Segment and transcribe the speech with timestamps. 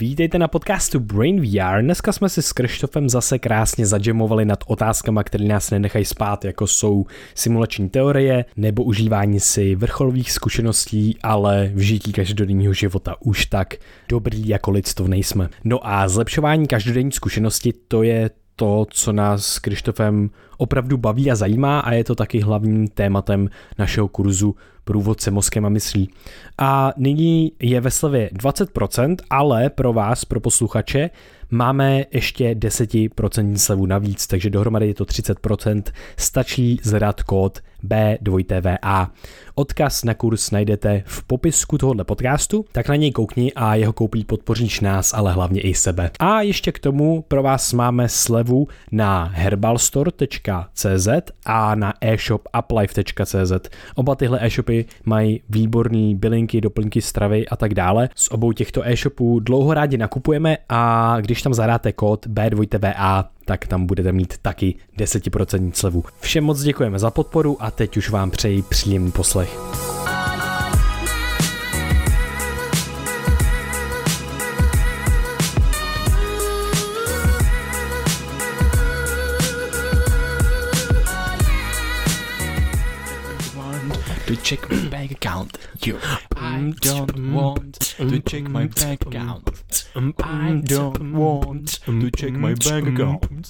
[0.00, 1.82] Vítejte na podcastu Brain VR.
[1.82, 6.66] Dneska jsme si s Krištofem zase krásně zadžemovali nad otázkama, které nás nenechají spát, jako
[6.66, 13.74] jsou simulační teorie nebo užívání si vrcholových zkušeností, ale v žití každodenního života už tak
[14.08, 15.48] dobrý jako lidstvo nejsme.
[15.64, 21.34] No a zlepšování každodenní zkušenosti to je to, co nás s Krištofem opravdu baví a
[21.34, 24.54] zajímá a je to taky hlavním tématem našeho kurzu
[24.88, 26.10] Průvodce mozkem a myslí.
[26.58, 31.10] A nyní je ve slevě 20%, ale pro vás, pro posluchače,
[31.50, 35.82] máme ještě 10% slevu navíc, takže dohromady je to 30%,
[36.16, 39.10] stačí zadat kód B2TVA.
[39.54, 44.24] Odkaz na kurz najdete v popisku tohohle podcastu, tak na něj koukni a jeho koupí
[44.24, 46.10] podpoříš nás, ale hlavně i sebe.
[46.18, 51.08] A ještě k tomu pro vás máme slevu na herbalstore.cz
[51.44, 53.52] a na e-shop uplife.cz.
[53.94, 58.08] Oba tyhle e-shopy mají výborné bylinky, doplňky stravy a tak dále.
[58.14, 63.86] Z obou těchto e-shopů dlouho rádi nakupujeme a když tam zadáte kód B2TVA, tak tam
[63.86, 66.04] budete mít taky 10% slevu.
[66.20, 69.58] Všem moc děkujeme za podporu a teď už vám přeji příjemný poslech.
[84.28, 85.58] To check my bank account.
[85.86, 85.96] You,
[86.36, 89.50] I don't want to check my bank account.
[90.22, 93.48] I don't want to check my bank account.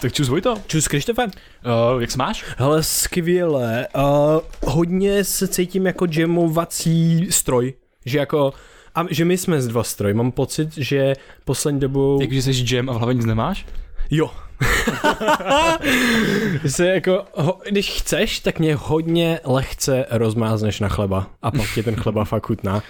[0.00, 0.58] tak čus Vojto.
[0.66, 1.24] Čus Krištofe.
[1.24, 2.44] Uh, jak se máš?
[2.58, 3.88] Hele, skvěle.
[3.96, 4.40] Uh,
[4.72, 7.74] hodně se cítím jako jamovací stroj.
[8.04, 8.52] Že jako
[8.94, 10.14] a že my jsme z dva stroj.
[10.14, 12.20] Mám pocit, že poslední dobou...
[12.20, 13.66] Jakože jsi jam a v hlavě nic nemáš?
[14.10, 14.30] Jo.
[16.66, 21.82] se jako, ho, když chceš, tak mě hodně lehce rozmázneš na chleba a pak tě
[21.82, 22.82] ten chleba fakt chutná.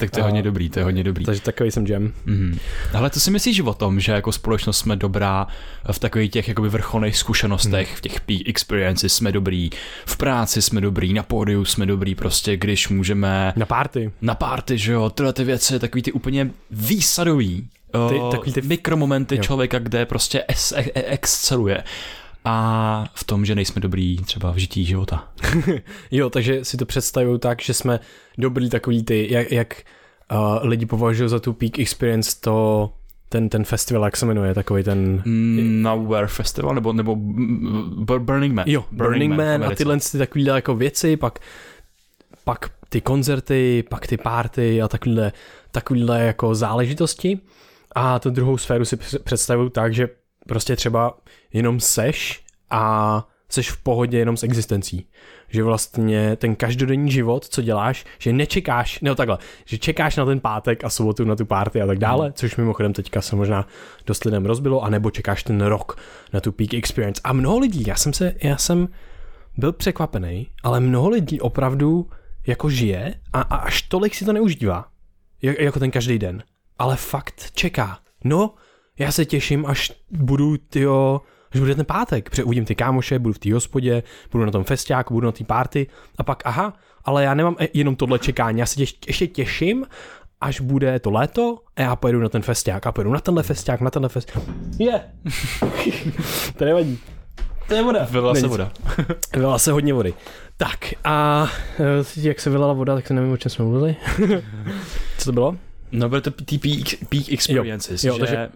[0.00, 1.24] Tak to je a, hodně dobrý, to je hodně dobrý.
[1.24, 2.12] Takže takový jsem jam.
[2.26, 2.58] Mm-hmm.
[2.94, 5.46] Ale co si myslíš o tom, že jako společnost jsme dobrá
[5.92, 7.96] v takových těch jakoby vrcholných zkušenostech, mm.
[7.96, 9.70] v těch peak experiences jsme dobrý,
[10.06, 13.52] v práci jsme dobrý, na pódiu jsme dobrý, prostě když můžeme...
[13.56, 14.10] Na party.
[14.20, 17.68] Na party, že jo, tyhle ty věci, takový ty úplně výsadový,
[18.08, 19.42] ty, takový ty mikromomenty jo.
[19.42, 21.84] člověka, kde prostě es, e, e, exceluje
[22.44, 25.28] a v tom, že nejsme dobrý třeba v žití života.
[26.10, 28.00] jo, takže si to představuju tak, že jsme
[28.38, 29.82] dobrý takový ty, jak, jak
[30.32, 32.92] uh, lidi považují za tu peak experience to
[33.28, 35.22] ten, ten festival, jak se jmenuje, takový ten...
[35.24, 37.16] Mm, Nowhere Festival, nebo, nebo
[38.18, 38.64] Burning Man.
[38.68, 41.38] Jo, Burning, Burning Man, Man a tyhle ty takovýhle jako věci, pak,
[42.44, 45.32] pak ty koncerty, pak ty party a takovýhle,
[45.70, 47.38] takovýhle jako záležitosti.
[47.94, 50.08] A tu druhou sféru si představuju tak, že
[50.48, 51.18] prostě třeba
[51.52, 55.06] jenom seš a seš v pohodě jenom s existencí.
[55.48, 60.40] Že vlastně ten každodenní život, co děláš, že nečekáš, ne takhle, že čekáš na ten
[60.40, 62.32] pátek a sobotu na tu párty a tak dále, hmm.
[62.34, 63.66] což mimochodem teďka se možná
[64.06, 65.98] dost lidem rozbilo, anebo čekáš ten rok
[66.32, 67.20] na tu peak experience.
[67.24, 68.88] A mnoho lidí, já jsem se, já jsem
[69.56, 72.10] byl překvapený, ale mnoho lidí opravdu
[72.46, 74.84] jako žije a, a až tolik si to neužívá,
[75.42, 76.42] jako ten každý den
[76.80, 77.98] ale fakt čeká.
[78.24, 78.54] No,
[78.98, 81.20] já se těším, až budu, tyjo,
[81.52, 84.02] až bude ten pátek, protože uvidím ty kámoše, budu v té hospodě,
[84.32, 85.86] budu na tom festiáku, budu na té party
[86.18, 86.74] a pak aha,
[87.04, 89.86] ale já nemám jenom tohle čekání, já se těš, ještě těším,
[90.40, 93.80] až bude to léto a já pojedu na ten festiák a pojedu na tenhle festiák,
[93.80, 94.44] na tenhle festiák.
[94.78, 94.86] Je!
[94.86, 95.02] Yeah.
[96.56, 96.98] to nevadí.
[97.68, 98.06] To je voda.
[98.10, 98.72] Vylila se voda.
[99.32, 100.14] Vylila se hodně vody.
[100.56, 101.46] Tak a
[101.80, 103.96] eh, jak se vylala voda, tak se nevím, o čem jsme mluvili.
[105.18, 105.56] Co to bylo?
[105.92, 108.20] No, bude to ty peak, peak experiences, jo, jo, že...
[108.20, 108.48] takže,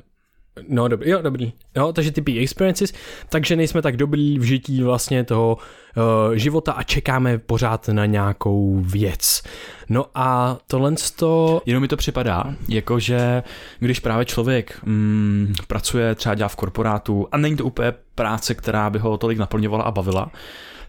[0.69, 1.53] No, dobrý, jo, dobrý.
[1.77, 2.93] Jo, takže ty peak experiences,
[3.29, 5.59] takže nejsme tak dobrý v žití vlastně toho
[5.97, 9.43] uh, života a čekáme pořád na nějakou věc.
[9.89, 11.63] No a tohle to...
[11.67, 13.43] Jenom mi to připadá, jakože
[13.79, 18.91] když právě člověk mm, pracuje, třeba dělá v korporátu a není to úplně práce, která
[18.91, 20.31] by ho tolik naplňovala a bavila,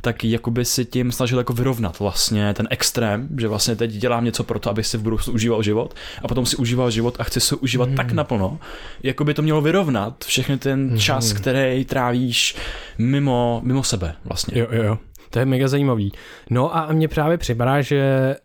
[0.05, 4.43] tak jakoby si tím snažil jako vyrovnat vlastně ten extrém, že vlastně teď dělám něco
[4.43, 5.93] pro to, aby si v budoucnu užíval život
[6.23, 7.95] a potom si užíval život a chci si užívat mm.
[7.95, 8.15] tak hmm.
[8.15, 8.59] naplno,
[9.03, 10.97] jako by to mělo vyrovnat všechny ten mm.
[10.97, 12.55] čas, který trávíš
[12.97, 14.59] mimo, mimo sebe vlastně.
[14.59, 14.97] Jo, jo, jo.
[15.29, 16.11] To je mega zajímavý.
[16.49, 18.35] No a mně právě připadá, že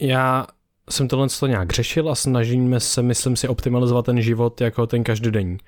[0.00, 0.46] já
[0.90, 5.58] jsem tohle nějak řešil a snažíme se, myslím si, optimalizovat ten život jako ten každodenní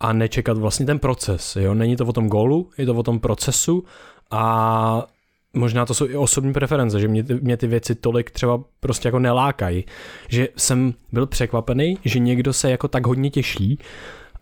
[0.00, 1.56] a nečekat vlastně ten proces.
[1.56, 1.74] Jo?
[1.74, 3.84] Není to o tom gólu, je to o tom procesu
[4.30, 5.06] a
[5.54, 9.18] možná to jsou i osobní preference, že mě, mě ty věci tolik třeba prostě jako
[9.18, 9.84] nelákají,
[10.28, 13.78] že jsem byl překvapený, že někdo se jako tak hodně těší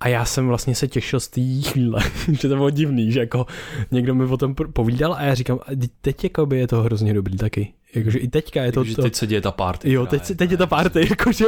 [0.01, 2.01] a já jsem vlastně se těšil z té chvíle,
[2.41, 3.47] že to bylo divný, že jako
[3.91, 5.59] někdo mi o tom povídal a já říkám,
[6.01, 8.81] teď jako by je to hrozně dobrý taky, Jakože i teďka je to...
[8.81, 9.03] Takže to...
[9.03, 9.93] teď se děje ta party.
[9.93, 11.45] Jo, teď, teď je ta party, jakože,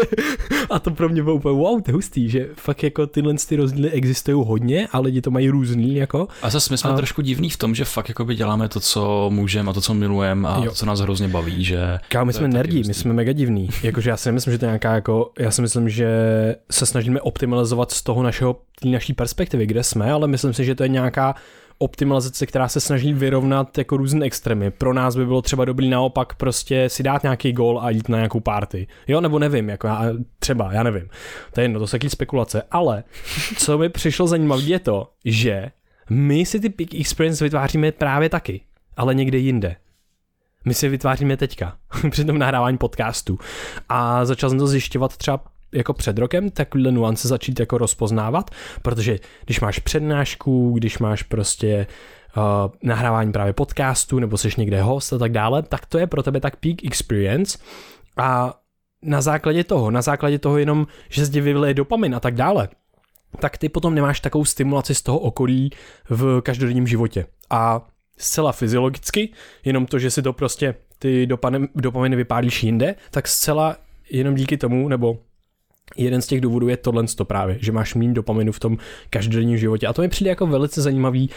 [0.70, 3.56] a to pro mě bylo úplně wow, to je hustý, že fakt jako tyhle ty
[3.56, 6.28] rozdíly existují hodně a lidi to mají různý, jako.
[6.42, 6.96] A zase my jsme a...
[6.96, 9.94] trošku divní v tom, že fakt jako by děláme to, co můžeme a to, co
[9.94, 10.64] milujeme a jo.
[10.64, 11.98] to, co nás hrozně baví, že...
[12.08, 14.68] Kámo, my jsme nerdí, my jsme mega divní, jakože já si nemyslím, že to je
[14.68, 16.08] nějaká jako, já si myslím, že
[16.70, 20.82] se snažíme optimalizovat z toho našeho, naší perspektivy, kde jsme, ale myslím si, že to
[20.82, 21.34] je nějaká
[21.78, 24.70] optimalizace, která se snaží vyrovnat jako různé extrémy.
[24.70, 28.18] Pro nás by bylo třeba dobrý naopak prostě si dát nějaký gol a jít na
[28.18, 28.86] nějakou party.
[29.08, 30.02] Jo, nebo nevím, jako já,
[30.38, 31.08] třeba, já nevím.
[31.52, 32.62] To je jedno, to jsou taky spekulace.
[32.70, 33.04] Ale
[33.56, 35.70] co mi přišlo zajímavé je to, že
[36.10, 38.60] my si ty peak experience vytváříme právě taky,
[38.96, 39.76] ale někde jinde.
[40.64, 41.76] My si vytváříme teďka,
[42.10, 43.38] při tom nahrávání podcastu.
[43.88, 45.40] A začal jsem to zjišťovat třeba
[45.74, 48.50] jako před rokem takovýhle nuance začít jako rozpoznávat,
[48.82, 51.86] protože když máš přednášku, když máš prostě
[52.36, 52.42] uh,
[52.82, 56.40] nahrávání právě podcastu, nebo jsi někde host a tak dále, tak to je pro tebe
[56.40, 57.58] tak peak experience
[58.16, 58.54] a
[59.02, 62.68] na základě toho, na základě toho jenom, že zde vyvleje dopamin a tak dále,
[63.40, 65.70] tak ty potom nemáš takovou stimulaci z toho okolí
[66.10, 67.26] v každodenním životě.
[67.50, 67.86] A
[68.18, 69.28] zcela fyziologicky,
[69.64, 71.26] jenom to, že si to prostě ty
[71.74, 73.76] dopaminy vypálíš jinde, tak zcela
[74.10, 75.18] jenom díky tomu, nebo
[75.96, 78.78] jeden z těch důvodů je tohle to právě, že máš méně dopaminu v tom
[79.10, 79.86] každodenním životě.
[79.86, 81.30] A to mi přijde jako velice zajímavý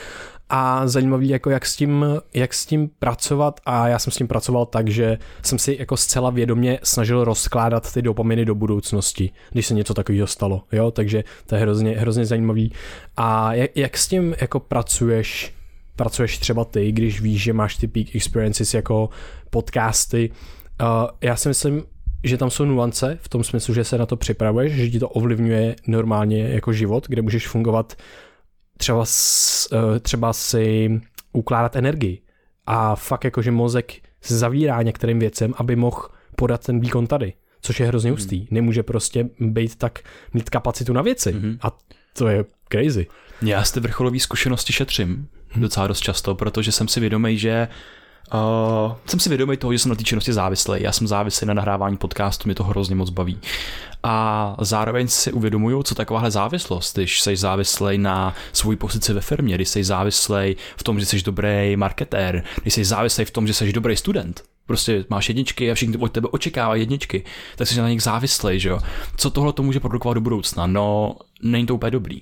[0.50, 4.28] a zajímavý, jako jak s, tím, jak s tím pracovat a já jsem s tím
[4.28, 9.68] pracoval tak, že jsem si jako zcela vědomě snažil rozkládat ty dopaminy do budoucnosti, když
[9.68, 12.72] se něco takového stalo, jo, takže to je hrozně, hrozně zajímavý.
[13.18, 15.54] A jak, jak s tím jako pracuješ,
[15.96, 19.10] pracuješ třeba ty, když víš, že máš ty peak experiences jako
[19.50, 20.30] podcasty,
[20.82, 21.84] uh, já si myslím,
[22.28, 25.10] že tam jsou nuance v tom smyslu, že se na to připravuješ, že ti to
[25.10, 27.96] ovlivňuje normálně jako život, kde můžeš fungovat
[28.78, 30.90] třeba, s, eh, třeba si
[31.34, 32.22] ukládat energii
[32.66, 37.34] a fakt jako, že mozek se zavírá některým věcem, aby mohl podat ten výkon tady,
[37.62, 38.40] což je hrozně hustý.
[38.40, 38.48] Mm.
[38.52, 40.00] Nemůže prostě být tak,
[40.34, 41.58] mít kapacitu na věci mm.
[41.62, 41.78] a
[42.14, 43.08] to je crazy.
[43.42, 45.62] Já z té vrcholové zkušenosti šetřím hmm.
[45.62, 47.97] docela dost často, protože jsem si vědomý, že Uh,
[49.06, 50.82] jsem si vědomý toho, že jsem na té činnosti závislý.
[50.82, 53.40] Já jsem závislý na nahrávání podcastu, mě to hrozně moc baví.
[54.04, 59.56] A zároveň si uvědomuju, co takováhle závislost, když jsi závislý na svůj pozici ve firmě,
[59.56, 63.54] když jsi závislý v tom, že jsi dobrý marketér, když jsi závislý v tom, že
[63.54, 67.24] jsi dobrý student, prostě máš jedničky a všichni od tebe očekávají jedničky,
[67.56, 68.80] tak jsi na nich závislý, že jo.
[69.18, 70.68] Co tohle to může produkovat do budoucna?
[70.68, 72.22] No, není to úplně dobrý.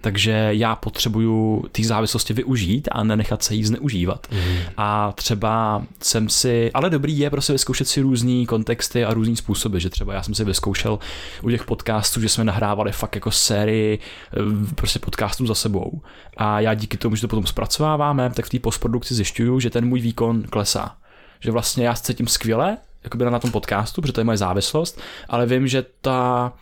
[0.00, 4.26] Takže já potřebuju ty závislosti využít a nenechat se jí zneužívat.
[4.32, 4.56] Mm.
[4.76, 9.78] A třeba jsem si, ale dobrý je prostě vyzkoušet si různý kontexty a různý způsoby,
[9.78, 10.98] že třeba já jsem si vyzkoušel
[11.42, 16.00] u těch podcastů, že jsme nahrávali fakt jako sérii eh, prostě podcastů za sebou.
[16.36, 19.84] A já díky tomu, že to potom zpracováváme, tak v té postprodukci zjišťuju, že ten
[19.84, 20.96] můj výkon klesá.
[21.40, 25.00] Že vlastně já se cítím skvěle, jako na tom podcastu, protože to je moje závislost,
[25.28, 26.52] ale vím, že ta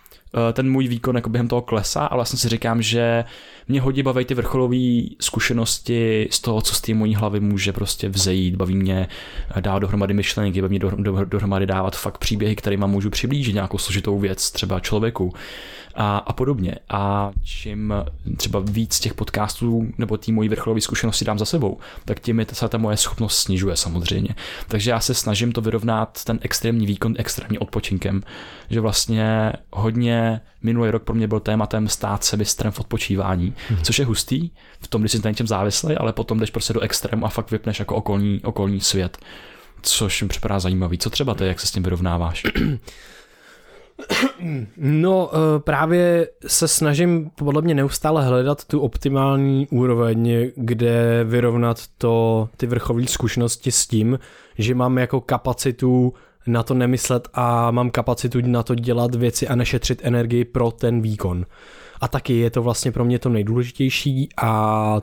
[0.53, 3.25] ten můj výkon jako během toho klesá a vlastně si říkám, že
[3.69, 4.77] mě hodně baví ty vrcholové
[5.21, 8.57] zkušenosti z toho, co z té mojí hlavy může prostě vzejít.
[8.57, 9.09] Baví mě
[9.57, 13.55] eh, dát dohromady myšlenky, baví mě do, do, dohromady dávat fakt příběhy, kterými můžu přiblížit
[13.55, 15.33] nějakou složitou věc třeba člověku
[15.95, 16.75] a, a podobně.
[16.89, 17.95] A čím
[18.37, 22.69] třeba víc těch podcastů nebo té mojí vrcholové zkušenosti dám za sebou, tak tím se
[22.69, 24.35] ta moje schopnost snižuje samozřejmě.
[24.69, 28.23] Takže já se snažím to vyrovnat ten extrémní výkon extrémní odpočinkem,
[28.71, 30.18] že vlastně hodně
[30.63, 33.83] minulý rok pro mě byl tématem stát se mistrem v odpočívání, hmm.
[33.83, 36.81] což je hustý v tom, když jsi na něčem závislý, ale potom jdeš prostě do
[36.81, 39.19] extrému a fakt vypneš jako okolní, okolní svět,
[39.83, 40.99] což mi připadá zajímavý.
[40.99, 42.43] Co třeba ty, jak se s tím vyrovnáváš?
[44.77, 52.49] No eh, právě se snažím podle mě neustále hledat tu optimální úroveň, kde vyrovnat to,
[52.57, 54.19] ty vrcholové zkušenosti s tím,
[54.59, 56.15] že mám jako kapacitu
[56.47, 61.01] na to nemyslet a mám kapacitu na to dělat věci a nešetřit energii pro ten
[61.01, 61.47] výkon.
[62.01, 65.01] A taky je to vlastně pro mě to nejdůležitější a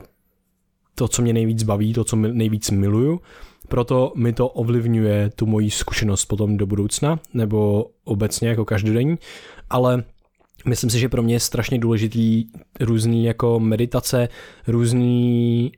[0.94, 3.20] to, co mě nejvíc baví, to, co nejvíc miluju,
[3.68, 9.18] proto mi to ovlivňuje tu moji zkušenost potom do budoucna, nebo obecně jako každodenní,
[9.70, 10.04] ale
[10.66, 12.44] myslím si, že pro mě je strašně důležitý
[12.80, 14.28] různý jako meditace,
[14.66, 15.72] různý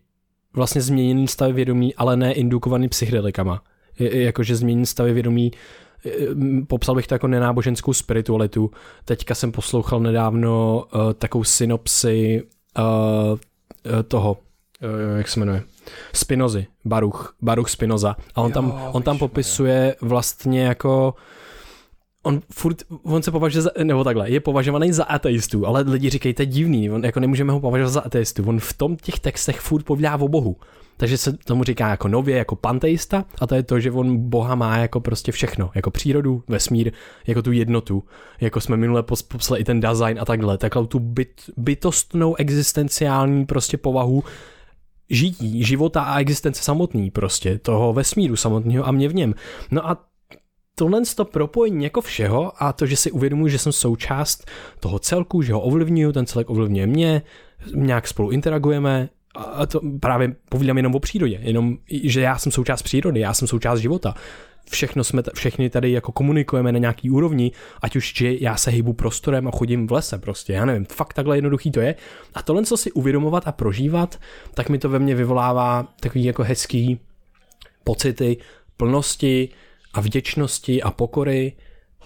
[0.52, 3.62] vlastně změněný stav vědomí, ale ne indukovaný psychedelikama.
[3.98, 5.52] Jakože změněný stav vědomí
[6.66, 8.70] popsal bych to jako nenáboženskou spiritualitu.
[9.04, 12.42] Teďka jsem poslouchal nedávno uh, takovou synopsi
[12.78, 13.38] uh,
[14.08, 14.36] toho,
[14.82, 15.62] uh, jak se jmenuje,
[16.12, 18.16] Spinozy, Baruch, Baruch Spinoza.
[18.34, 21.14] A on, jo, tam, on tam popisuje vlastně jako
[22.22, 26.34] on furt, on se považuje za, nebo takhle, je považovaný za ateistu, ale lidi říkají,
[26.34, 29.60] to je divný, on, jako nemůžeme ho považovat za ateistu, on v tom těch textech
[29.60, 30.56] furt povídá o Bohu.
[30.96, 34.54] Takže se tomu říká jako nově, jako panteista a to je to, že on Boha
[34.54, 36.92] má jako prostě všechno, jako přírodu, vesmír,
[37.26, 38.04] jako tu jednotu,
[38.40, 43.76] jako jsme minule popsali i ten design a takhle, takhle tu byt, bytostnou existenciální prostě
[43.76, 44.24] povahu
[45.10, 49.34] žití, života a existence samotný prostě, toho vesmíru samotného a mě v něm.
[49.70, 50.07] No a
[50.78, 55.42] tohle to propojení jako všeho a to, že si uvědomuji, že jsem součást toho celku,
[55.42, 57.22] že ho ovlivňuju, ten celek ovlivňuje mě,
[57.74, 62.82] nějak spolu interagujeme, a to právě povídám jenom o přírodě, jenom, že já jsem součást
[62.82, 64.14] přírody, já jsem součást života.
[64.70, 68.92] Všechno jsme, všechny tady jako komunikujeme na nějaký úrovni, ať už, že já se hýbu
[68.92, 71.94] prostorem a chodím v lese prostě, já nevím, fakt takhle jednoduchý to je.
[72.34, 74.18] A tohle, co si uvědomovat a prožívat,
[74.54, 77.00] tak mi to ve mně vyvolává takový jako hezký
[77.84, 78.36] pocity
[78.76, 79.48] plnosti
[79.94, 81.52] a vděčnosti a pokory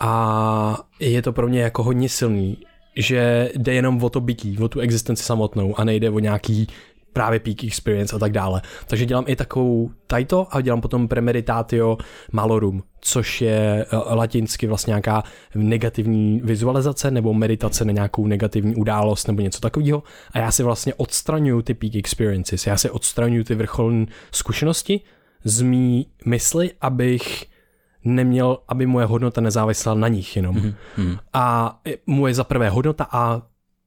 [0.01, 2.59] a je to pro mě jako hodně silný,
[2.97, 6.67] že jde jenom o to bytí, o tu existenci samotnou a nejde o nějaký
[7.13, 8.63] právě peak experience a tak dále.
[8.87, 11.99] Takže dělám i takovou tajto a dělám potom premeditatio
[12.33, 15.23] malorum, což je eh, latinsky vlastně nějaká
[15.55, 20.03] negativní vizualizace nebo meditace na nějakou negativní událost nebo něco takového.
[20.33, 25.01] A já si vlastně odstraňuju ty peak experiences, já si odstraňuju ty vrcholné zkušenosti
[25.45, 27.52] z mý mysli, abych
[28.05, 30.57] neměl, aby moje hodnota nezávisela na nich jenom.
[30.57, 31.19] Mm-hmm.
[31.33, 33.43] A moje za prvé hodnota a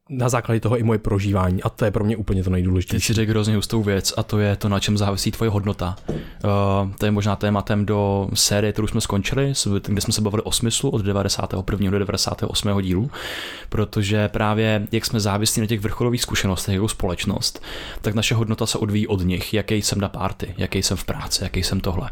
[0.09, 3.07] na základě toho i moje prožívání a to je pro mě úplně to nejdůležitější.
[3.07, 5.95] Ty si řekl hrozně hustou věc a to je to, na čem závisí tvoje hodnota.
[6.09, 9.53] Uh, to je možná tématem do série, kterou jsme skončili,
[9.87, 11.91] kde jsme se bavili o smyslu od 91.
[11.91, 12.81] do 98.
[12.81, 13.11] dílu,
[13.69, 17.63] protože právě jak jsme závislí na těch vrcholových zkušenostech jako společnost,
[18.01, 21.43] tak naše hodnota se odvíjí od nich, jaký jsem na párty, jaký jsem v práci,
[21.43, 22.09] jaký jsem tohle.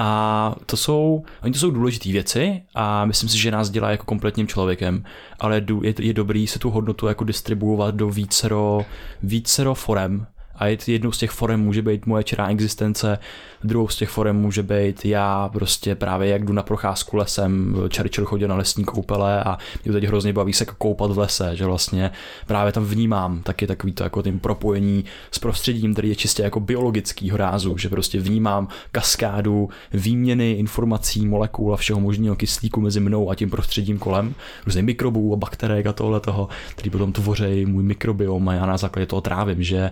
[0.00, 4.04] A to jsou, oni to jsou důležité věci a myslím si, že nás dělá jako
[4.04, 5.04] kompletním člověkem,
[5.40, 8.86] ale je, je dobrý se tu hodnotu jako distribuovat do vícero,
[9.22, 10.26] vícero forem.
[10.54, 13.18] A jednou z těch forem může být moje čirá existence,
[13.64, 18.26] druhou z těch forem může být já prostě právě jak jdu na procházku lesem, Churchill
[18.26, 22.10] chodil na lesní koupele a mě teď hrozně baví se koupat v lese, že vlastně
[22.46, 26.60] právě tam vnímám taky takový to jako tím propojení s prostředím, který je čistě jako
[26.60, 33.30] biologický rázu, že prostě vnímám kaskádu výměny informací, molekul a všeho možného kyslíku mezi mnou
[33.30, 34.34] a tím prostředím kolem,
[34.66, 38.76] různých mikrobů a bakterek a tohle toho, který potom tvoří můj mikrobiom a já na
[38.76, 39.90] základě toho trávím, že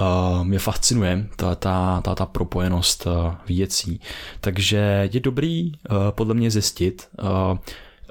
[0.00, 4.00] uh, mě fascinuje ta, ta, ta, ta propojenost uh, věcí.
[4.40, 7.58] Takže je dobrý uh, podle mě zjistit, uh,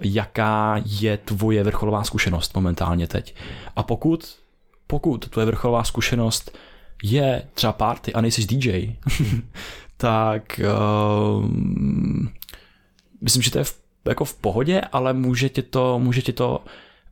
[0.01, 3.35] jaká je tvoje vrcholová zkušenost momentálně teď.
[3.75, 4.35] A pokud,
[4.87, 6.57] pokud tvoje vrcholová zkušenost
[7.03, 8.95] je třeba party a nejsi DJ,
[9.97, 11.45] tak uh,
[13.21, 16.63] myslím, že to je v, jako v pohodě, ale může ti to, může ti to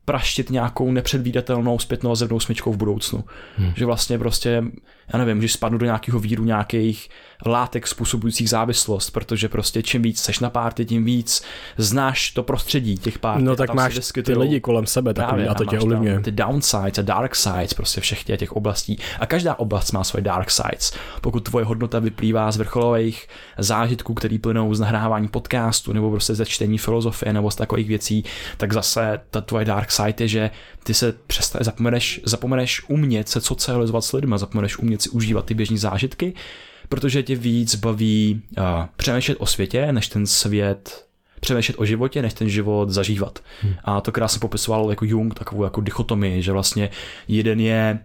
[0.06, 3.24] praštit nějakou nepředvídatelnou zpětnou zemnou smyčkou v budoucnu.
[3.58, 3.74] Hmm.
[3.76, 4.64] Že vlastně prostě,
[5.14, 7.10] já nevím, že spadnu do nějakého víru nějakých
[7.46, 11.44] látek způsobujících závislost, protože prostě čím víc seš na párty, tím víc
[11.78, 13.44] znáš to prostředí těch párty.
[13.44, 16.20] No tak máš ty lidi kolem sebe takový Právě, a to tě ovlivňuje.
[16.20, 18.98] Ty downsides a dark sides, prostě všech těch, těch oblastí.
[19.20, 20.94] A každá oblast má svoje dark sides.
[21.22, 26.46] Pokud tvoje hodnota vyplývá z vrcholových zážitků, který plynou z nahrávání podcastu nebo prostě ze
[26.46, 28.24] čtení filozofie nebo z takových věcí,
[28.58, 30.52] tak zase ta tvoje dark side je, že
[30.84, 35.54] ty se přestane, zapomeneš, zapomeneš umět se socializovat s lidmi, zapomeneš umět si užívat ty
[35.54, 36.34] běžné zážitky
[36.90, 38.64] protože tě víc baví uh,
[38.96, 41.06] přemýšlet o světě, než ten svět
[41.40, 43.40] přemýšlet o životě, než ten život zažívat.
[43.62, 43.74] Hmm.
[43.84, 46.90] A to krásně popisoval jako Jung takovou jako dichotomii, že vlastně
[47.28, 48.00] jeden je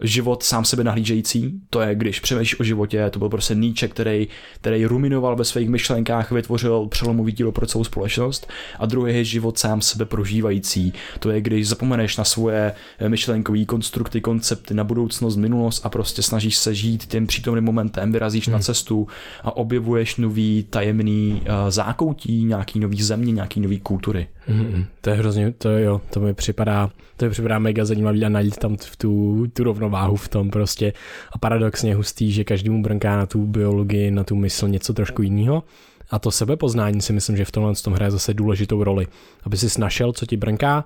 [0.00, 4.28] život sám sebe nahlížející, to je, když přemýšlíš o životě, to byl prostě Nietzsche, který,
[4.60, 9.58] který ruminoval ve svých myšlenkách, vytvořil přelomový dílo pro celou společnost a druhý je život
[9.58, 12.72] sám sebe prožívající, to je, když zapomeneš na svoje
[13.08, 18.46] myšlenkové konstrukty, koncepty, na budoucnost, minulost a prostě snažíš se žít tím přítomným momentem, vyrazíš
[18.46, 18.52] hmm.
[18.52, 19.06] na cestu
[19.42, 24.28] a objevuješ nový tajemný uh, zákoutí, nějaký nový země, nějaký nový kultury.
[24.48, 28.28] Mm, to je hrozně, to jo, to mi připadá, to mi připadá mega zajímavý a
[28.28, 30.92] najít tam v tu, tu rovnováhu v tom prostě
[31.32, 35.62] a paradoxně hustý, že každému brnká na tu biologii, na tu mysl něco trošku jiného.
[36.10, 39.06] A to sebepoznání si myslím, že v tomhle tom hraje zase důležitou roli.
[39.42, 40.84] Aby si našel, co ti brnká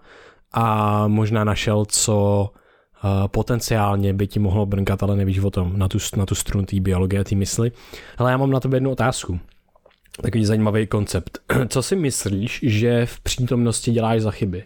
[0.53, 2.49] a možná našel, co
[3.05, 6.65] uh, potenciálně by ti mohlo brnkat, ale nevíš o tom, na tu, na tu strunu
[6.67, 7.73] té biologie a té mysli.
[8.19, 9.39] Ale já mám na tebe jednu otázku.
[10.21, 11.39] Takový zajímavý koncept.
[11.69, 14.65] Co si myslíš, že v přítomnosti děláš za chyby?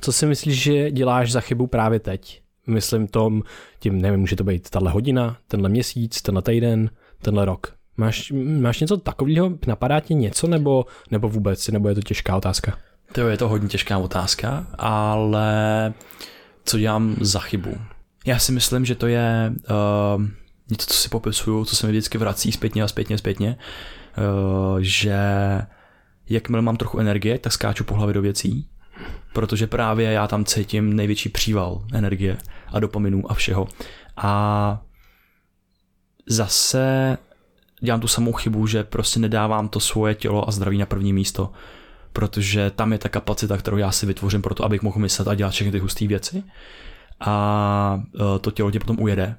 [0.00, 2.42] Co si myslíš, že děláš za chybu právě teď?
[2.66, 3.42] Myslím tom,
[3.78, 6.90] tím nevím, může to být tahle hodina, tenhle měsíc, tenhle týden,
[7.22, 7.74] tenhle rok.
[7.96, 9.52] Máš, máš něco takového?
[9.66, 11.68] Napadá ti něco nebo, nebo vůbec?
[11.68, 12.78] Nebo je to těžká otázka?
[13.12, 15.92] To je to hodně těžká otázka, ale
[16.64, 17.78] co dělám za chybu?
[18.26, 19.52] Já si myslím, že to je
[20.16, 20.22] uh,
[20.70, 24.03] něco, co si popisuju, co se mi vždycky vrací zpětně a zpětně, zpětně, uh,
[24.80, 25.18] že
[26.28, 28.68] jakmile mám trochu energie, tak skáču po hlavě do věcí,
[29.32, 32.36] protože právě já tam cítím největší příval energie
[32.72, 33.68] a dopaminu a všeho.
[34.16, 34.82] A
[36.26, 37.18] zase
[37.80, 41.52] dělám tu samou chybu, že prostě nedávám to svoje tělo a zdraví na první místo,
[42.12, 45.34] protože tam je ta kapacita, kterou já si vytvořím pro to, abych mohl myslet a
[45.34, 46.42] dělat všechny ty husté věci.
[47.20, 48.02] A
[48.36, 49.36] e, to tělo tě potom ujede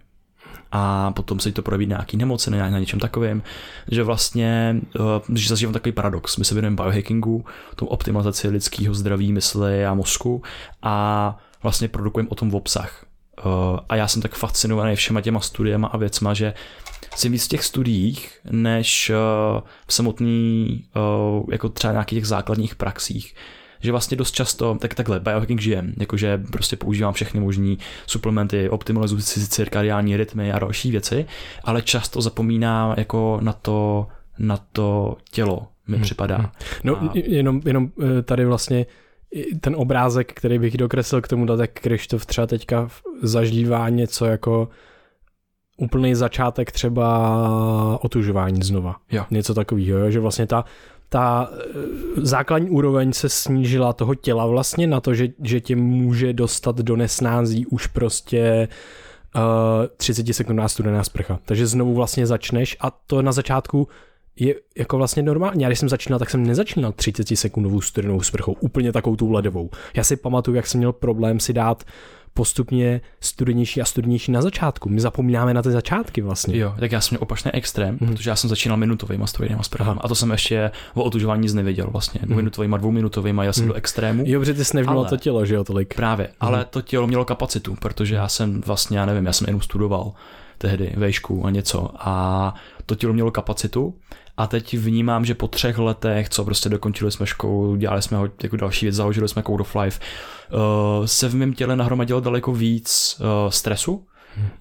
[0.72, 3.43] a potom se to projeví nějaký nemoci, na, na něčem takovém,
[3.91, 6.38] že vlastně, uh, že zažívám takový paradox.
[6.38, 7.45] My se věnujeme biohackingu,
[7.75, 10.43] tomu optimalizaci lidského zdraví, mysli a mozku
[10.81, 13.05] a vlastně produkujeme o tom v obsah.
[13.45, 16.53] Uh, a já jsem tak fascinovaný všema těma studiema a věcma, že
[17.15, 20.84] jsem víc v těch studiích, než uh, v samotný,
[21.51, 23.36] jako třeba nějakých těch základních praxích
[23.79, 27.75] že vlastně dost často, tak takhle, biohacking žijem, jakože prostě používám všechny možné
[28.08, 31.25] suplementy, optimalizuji si cirkadiální rytmy a další věci,
[31.63, 34.08] ale často zapomínám jako na to,
[34.39, 36.03] na to tělo mi hmm.
[36.03, 36.38] připadá.
[36.38, 36.50] Hmm.
[36.84, 37.12] No a...
[37.13, 38.86] jenom, jenom eh, tady vlastně
[39.62, 42.89] ten obrázek, který bych dokreslil k tomu, tak Krištof třeba teďka
[43.22, 44.70] zažívá něco jako
[45.77, 48.96] úplný začátek třeba otužování znova.
[49.12, 49.25] Jo.
[49.32, 50.65] Něco takového, že vlastně ta
[51.09, 51.65] ta eh,
[52.15, 56.95] základní úroveň se snížila toho těla vlastně na to, že, že tě může dostat do
[56.95, 58.67] nesnází už prostě
[59.35, 59.41] uh,
[59.97, 61.39] 30 sekundná studená sprcha.
[61.45, 63.88] Takže znovu vlastně začneš a to na začátku
[64.39, 65.63] je jako vlastně normální.
[65.63, 69.69] Já když jsem začínal, tak jsem nezačínal 30 sekundovou studenou sprchou, úplně takovou tu ledovou.
[69.95, 71.83] Já si pamatuju, jak jsem měl problém si dát
[72.33, 74.89] postupně studenější a studenější na začátku.
[74.89, 76.57] My zapomínáme na ty začátky vlastně.
[76.57, 78.07] Jo, tak já jsem měl opačný extrém, mm.
[78.07, 81.87] protože já jsem začínal minutovými studenými sprchami a to jsem ještě o otužování nic nevěděl
[81.91, 82.21] vlastně.
[82.25, 82.35] Mm.
[82.35, 83.67] Minutovými, dvouminutovými, já jsem mm.
[83.67, 84.23] do extrému.
[84.27, 85.95] Jo, protože ty jsi nevnímal to tělo, že jo, tolik.
[85.95, 86.33] Právě, mm.
[86.39, 90.13] ale to tělo mělo kapacitu, protože já jsem vlastně, já nevím, já jsem jenom studoval
[90.57, 92.53] tehdy vejšku a něco a
[92.85, 93.95] to tělo mělo kapacitu
[94.37, 98.57] a teď vnímám, že po třech letech, co prostě dokončili jsme školu, dělali jsme jako
[98.57, 99.99] další věc, založili jsme Code of Life,
[100.51, 104.05] uh, se v mém těle nahromadilo daleko víc uh, stresu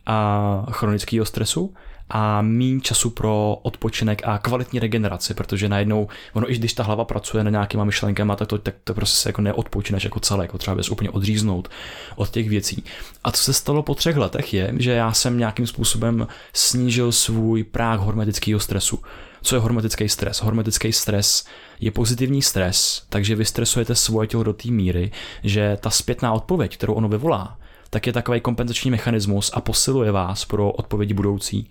[0.07, 1.75] a chronického stresu
[2.11, 7.05] a méně času pro odpočinek a kvalitní regeneraci, protože najednou, ono i když ta hlava
[7.05, 10.59] pracuje na nějakýma myšlenkama, tak to, tak to prostě se jako neodpočineš jako celé, jako
[10.59, 11.69] třeba bys úplně odříznout
[12.17, 12.85] od těch věcí.
[13.25, 17.65] A co se stalo po třech letech je, že já jsem nějakým způsobem snížil svůj
[17.65, 19.03] práh hormetického stresu.
[19.45, 20.43] Co je hormetický stres?
[20.43, 21.45] Hormetický stres
[21.81, 25.11] je pozitivní stres, takže vy stresujete svoje tělo do té míry,
[25.43, 27.59] že ta zpětná odpověď, kterou ono vyvolá,
[27.91, 31.71] tak je takový kompenzační mechanismus a posiluje vás pro odpovědi budoucí.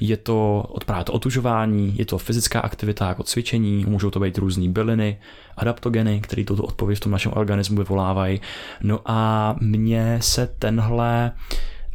[0.00, 4.68] Je to právě to otužování, je to fyzická aktivita jako cvičení, můžou to být různé
[4.68, 5.18] byliny,
[5.56, 8.40] adaptogeny, které tuto odpověď v tom našem organismu vyvolávají.
[8.82, 11.32] No a mně se tenhle,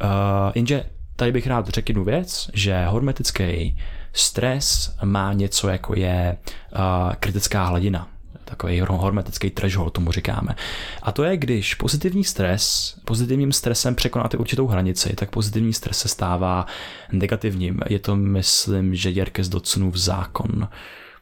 [0.03, 0.09] uh,
[0.55, 0.85] jenže
[1.15, 3.77] tady bych rád řekl jednu věc, že hormetický
[4.15, 6.37] Stres má něco jako je
[6.75, 8.07] uh, kritická hladina
[8.45, 10.55] takový hormetický threshold, tomu říkáme.
[11.01, 16.07] A to je, když pozitivní stres, pozitivním stresem překonáte určitou hranici, tak pozitivní stres se
[16.07, 16.65] stává
[17.11, 17.79] negativním.
[17.89, 20.67] Je to, myslím, že Jerkes v zákon.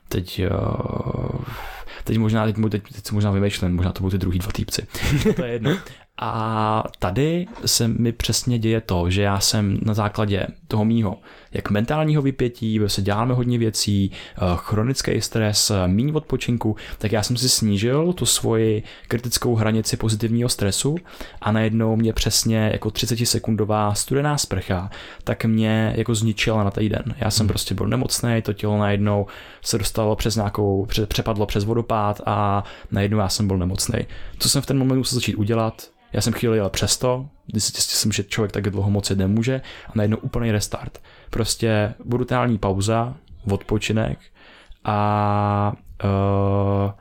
[0.10, 1.42] Teď, uh,
[2.04, 4.88] teď možná, teď, teď, teď možná vymýšlím, možná to budou ty druhý dva týpci.
[5.36, 5.78] to je jedno.
[6.18, 11.18] A tady se mi přesně děje to, že já jsem na základě toho mýho,
[11.54, 17.38] jak mentálního vypětí, se děláme hodně věcí, eh, chronický stres, méně odpočinku, tak já jsem
[17.38, 20.96] si snížil tu svoji kritickou hranici pozitivního stresu
[21.42, 24.90] a najednou mě přesně jako 30 sekundová studená sprcha,
[25.24, 27.04] tak mě jako zničila na týden.
[27.18, 27.50] Já jsem hmm.
[27.50, 29.28] prostě byl nemocný, to tělo najednou
[29.62, 34.00] se dostalo přes nějakou, přepadlo přes vodopád a najednou já jsem byl nemocný.
[34.40, 35.94] Co jsem v ten moment musel začít udělat?
[36.14, 39.92] Já jsem chvíli jel přesto, zjistil jsem, že člověk tak dlouho moc jet nemůže a
[39.96, 41.02] najednou úplný restart.
[41.34, 43.14] Prostě brutální pauza,
[43.52, 44.20] odpočinek
[44.84, 46.92] a uh,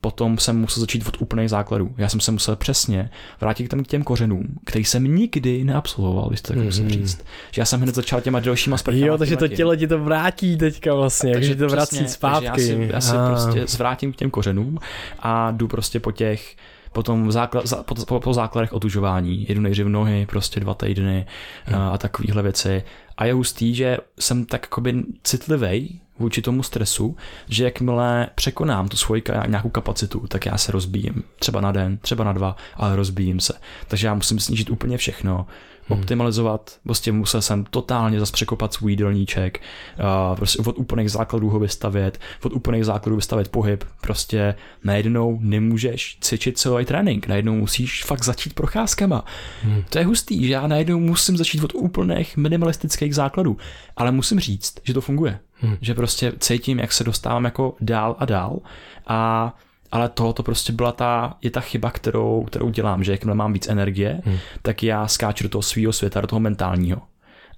[0.00, 1.94] potom jsem musel začít od úplných základů.
[1.98, 3.10] Já jsem se musel přesně
[3.40, 7.24] vrátit k těm kořenům, který jsem nikdy neabsolvoval, to tak musím říct.
[7.50, 9.06] Že já jsem hned začal těma dalšíma sprchama.
[9.06, 12.46] Jo, takže to tělo ti to vrátí teďka vlastně, takže to vrací zpátky.
[12.46, 14.78] Já si, já si prostě zvrátím k těm kořenům
[15.18, 16.56] a jdu prostě po těch
[16.92, 21.26] potom základ, za, po, po, po základech otužování, jedu nejdřív nohy, prostě dva týdny
[21.64, 21.80] hmm.
[21.80, 22.84] a, a takovéhle věci.
[23.16, 27.16] A je hustý, že jsem tak jakoby citlivý vůči tomu stresu,
[27.48, 31.22] že jakmile překonám tu svoji nějakou kapacitu, tak já se rozbíjím.
[31.38, 33.54] Třeba na den, třeba na dva, ale rozbíjím se.
[33.88, 35.46] Takže já musím snížit úplně všechno,
[35.88, 35.98] hmm.
[35.98, 39.60] optimalizovat, prostě musel jsem totálně zase překopat svůj jídelníček,
[39.98, 46.18] uh, prostě od úplných základů ho vystavět, od úplných základů vystavět pohyb, prostě najednou nemůžeš
[46.20, 49.24] cvičit celý trénink, najednou musíš fakt začít procházkama.
[49.62, 49.82] Hmm.
[49.90, 53.56] To je hustý, že já najednou musím začít od úplných minimalistických základů,
[53.96, 55.38] ale musím říct, že to funguje.
[55.60, 55.76] Hmm.
[55.80, 58.58] Že prostě cítím, jak se dostávám jako dál a dál
[59.06, 59.54] a
[59.92, 63.52] ale tohle to prostě byla ta, je ta chyba, kterou, kterou dělám, že jakmile mám
[63.52, 64.38] víc energie, hmm.
[64.62, 67.02] tak já skáču do toho svého světa, do toho mentálního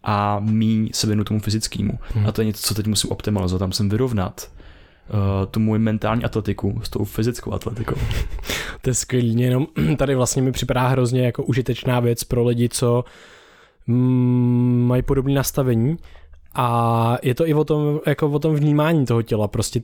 [0.02, 1.98] a míň se věnu tomu fyzickému.
[2.14, 2.26] Hmm.
[2.26, 4.50] A to je něco, co teď musím optimalizovat, tam musím vyrovnat
[5.08, 7.96] uh, tu můj mentální atletiku s tou fyzickou atletikou.
[8.82, 13.04] to je skvělý, jenom tady vlastně mi připadá hrozně jako užitečná věc pro lidi, co
[13.86, 15.96] mm, mají podobné nastavení
[16.54, 19.80] a je to i o tom, jako o tom vnímání toho těla, prostě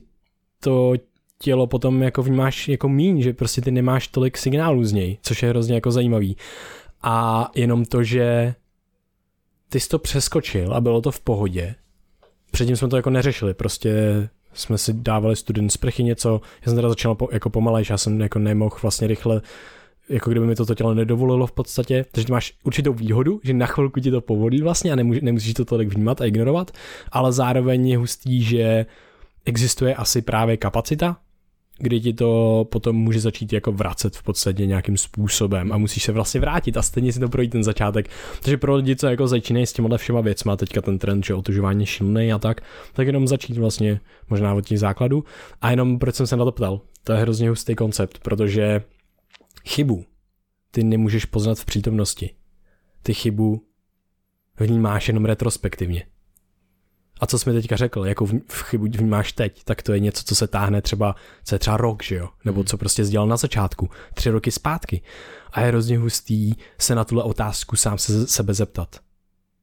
[0.59, 0.93] to
[1.41, 5.43] tělo potom jako vnímáš jako míň, že prostě ty nemáš tolik signálů z něj, což
[5.43, 6.37] je hrozně jako zajímavý.
[7.01, 8.55] A jenom to, že
[9.69, 11.75] ty jsi to přeskočil a bylo to v pohodě.
[12.51, 13.93] Předtím jsme to jako neřešili, prostě
[14.53, 18.21] jsme si dávali student sprchy něco, já jsem teda začal po, jako pomalejš, já jsem
[18.21, 19.41] jako nemohl vlastně rychle
[20.09, 23.99] jako kdyby mi to tělo nedovolilo v podstatě, takže máš určitou výhodu, že na chvilku
[23.99, 26.71] ti to povolí vlastně a nemůže, nemusíš to tolik vnímat a ignorovat,
[27.11, 28.85] ale zároveň je hustý, že
[29.45, 31.17] existuje asi právě kapacita,
[31.77, 36.11] kdy ti to potom může začít jako vracet v podstatě nějakým způsobem a musíš se
[36.11, 38.09] vlastně vrátit a stejně si to projít ten začátek.
[38.41, 41.85] Takže pro lidi, co jako začínají s těma všema věcma, teďka ten trend, že otužování
[41.85, 42.61] šilný a tak,
[42.93, 45.23] tak jenom začít vlastně možná od těch základů.
[45.61, 48.81] A jenom proč jsem se na to ptal, to je hrozně hustý koncept, protože
[49.67, 50.05] chybu
[50.71, 52.29] ty nemůžeš poznat v přítomnosti.
[53.03, 53.61] Ty chybu
[54.59, 56.03] vnímáš jenom retrospektivně.
[57.19, 59.99] A co jsi mi teďka řekl, jako v, v chybu vnímáš teď, tak to je
[59.99, 62.29] něco, co se táhne třeba, co je třeba rok, že jo?
[62.45, 62.67] Nebo hmm.
[62.67, 65.01] co prostě sdělal na začátku, tři roky zpátky.
[65.51, 68.99] A je hrozně hustý se na tuhle otázku sám se sebe zeptat.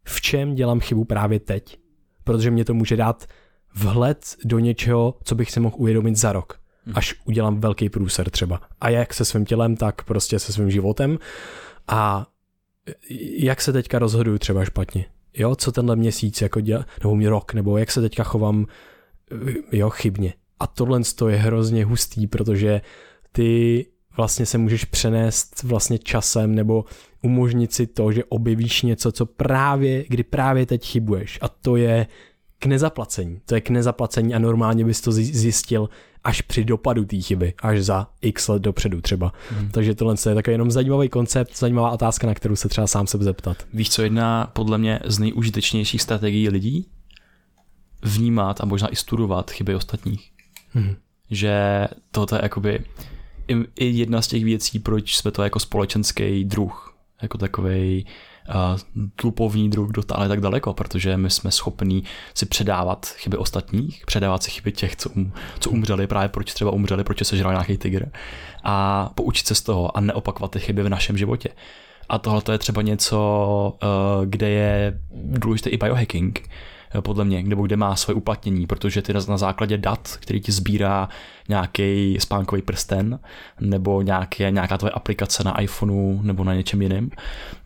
[0.04, 1.78] V čem dělám chybu právě teď?
[2.24, 3.26] Protože mě to může dát
[3.74, 6.94] vhled do něčeho, co bych si mohl uvědomit za rok, hmm.
[6.96, 8.60] až udělám velký průser třeba.
[8.80, 11.18] A jak se svým tělem, tak prostě se svým životem.
[11.88, 12.26] A
[13.38, 17.54] jak se teďka rozhoduju třeba špatně jo, co tenhle měsíc jako dělá, nebo mě rok,
[17.54, 18.66] nebo jak se teďka chovám,
[19.72, 20.34] jo, chybně.
[20.60, 22.80] A tohle je hrozně hustý, protože
[23.32, 26.84] ty vlastně se můžeš přenést vlastně časem nebo
[27.22, 31.38] umožnit si to, že objevíš něco, co právě, kdy právě teď chybuješ.
[31.42, 32.06] A to je
[32.62, 33.40] k nezaplacení.
[33.46, 35.88] To je k nezaplacení a normálně bys to zjistil
[36.24, 39.32] až při dopadu té chyby, až za x let dopředu třeba.
[39.50, 39.70] Hmm.
[39.70, 43.18] Takže tohle je takový jenom zajímavý koncept, zajímavá otázka, na kterou se třeba sám se
[43.18, 43.56] zeptat.
[43.72, 46.86] Víš, co jedna podle mě z nejužitečnějších strategií lidí?
[48.02, 50.30] Vnímat a možná i studovat chyby ostatních.
[50.72, 50.94] Hmm.
[51.30, 52.84] Že toto je jakoby
[53.48, 58.04] i, i jedna z těch věcí, proč jsme to jako společenský druh, jako takovej
[59.16, 64.50] tlupovní druh dotáhli tak daleko, protože my jsme schopní si předávat chyby ostatních, předávat si
[64.50, 68.08] chyby těch, co, um, co umřeli, právě proč třeba umřeli, proč se žral nějaký tygr
[68.64, 71.48] a poučit se z toho a neopakovat ty chyby v našem životě.
[72.08, 73.78] A tohle je třeba něco,
[74.24, 76.48] kde je důležité i biohacking,
[77.00, 81.08] podle mě, nebo kde má svoje uplatnění, protože ty na základě dat, který ti sbírá
[81.48, 83.18] nějaký spánkový prsten
[83.60, 87.10] nebo nějaké, nějaká tvoje aplikace na iPhoneu nebo na něčem jiném,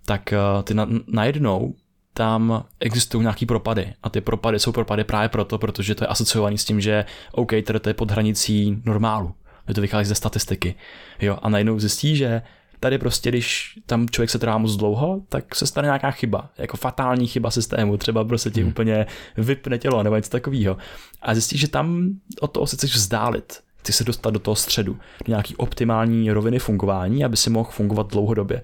[0.05, 1.75] tak eh, ty na, najednou
[2.17, 6.59] tam existují nějaký propady a ty propady jsou propady právě proto, protože to je asociovaný
[6.59, 7.51] s tím, že OK,
[7.83, 9.35] to je pod hranicí normálu,
[9.69, 10.75] že to vychází ze statistiky.
[11.21, 12.43] Jo, a najednou zjistí, že
[12.81, 16.77] Tady prostě, když tam člověk se trvá moc dlouho, tak se stane nějaká chyba, jako
[16.77, 18.71] fatální chyba systému, třeba prostě ti hmm.
[18.71, 20.77] úplně vypne tělo nebo něco takového.
[21.23, 22.09] A zjistíš, že tam
[22.41, 26.59] od toho se chceš vzdálit, chci se dostat do toho středu, do nějaký optimální roviny
[26.59, 28.63] fungování, aby si mohl fungovat dlouhodobě.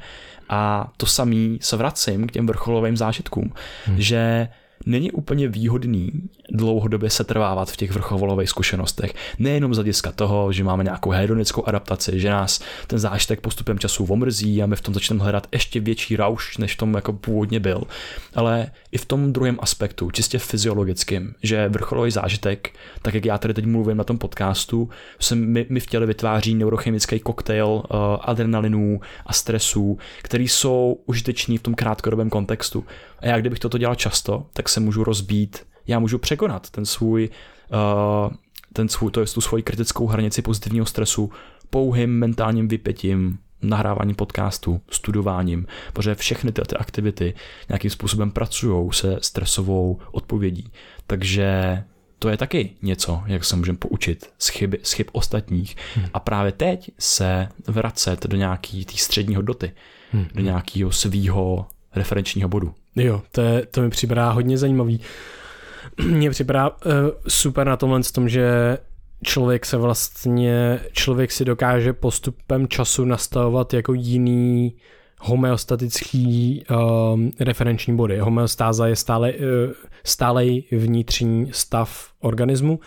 [0.49, 3.53] A to samý se vracím k těm vrcholovým zážitkům,
[3.87, 4.01] hmm.
[4.01, 4.49] že
[4.87, 6.13] není úplně výhodný
[6.51, 9.15] dlouhodobě se trvávat v těch vrcholových zkušenostech.
[9.39, 14.05] Nejenom z hlediska toho, že máme nějakou hedonickou adaptaci, že nás ten zážitek postupem času
[14.05, 17.61] omrzí a my v tom začneme hledat ještě větší rauš, než v tom jako původně
[17.61, 17.83] byl,
[18.35, 22.71] ale i v tom druhém aspektu, čistě fyziologickým, že vrcholový zážitek,
[23.03, 24.91] tak jak já tady teď mluvím na tom podcastu,
[25.21, 27.83] se mi, mi v těle vytváří neurochemický koktejl uh,
[28.21, 32.85] adrenalinů a stresů, který jsou užiteční v tom krátkodobém kontextu.
[33.19, 37.29] A já kdybych toto dělal často, tak se můžu rozbít, já můžu překonat ten svůj,
[38.29, 38.33] uh,
[38.73, 41.31] ten svůj, to je tu svoji kritickou hranici pozitivního stresu
[41.71, 47.35] pouhým mentálním vypětím, nahrávání podcastu, studováním, protože všechny ty, ty aktivity
[47.69, 50.73] nějakým způsobem pracují se stresovou odpovědí.
[51.07, 51.83] Takže
[52.19, 56.07] to je taky něco, jak se můžeme poučit z, chyby, z chyb ostatních hmm.
[56.15, 59.73] a právě teď se vracet do nějaký té střední hodnoty,
[60.13, 60.27] hmm.
[60.35, 62.75] do nějakého svýho referenčního bodu.
[62.97, 65.01] Jo, to, je, to mi připadá hodně zajímavý.
[66.07, 66.93] Mně připadá uh,
[67.29, 68.79] super na tomhle tom, že
[69.25, 74.77] člověk se vlastně, člověk si dokáže postupem času nastavovat jako jiný
[75.21, 78.19] homeostatický um, referenční body.
[78.19, 79.39] Homeostáza je stále, uh,
[80.05, 82.81] stálej vnitřní stav organismu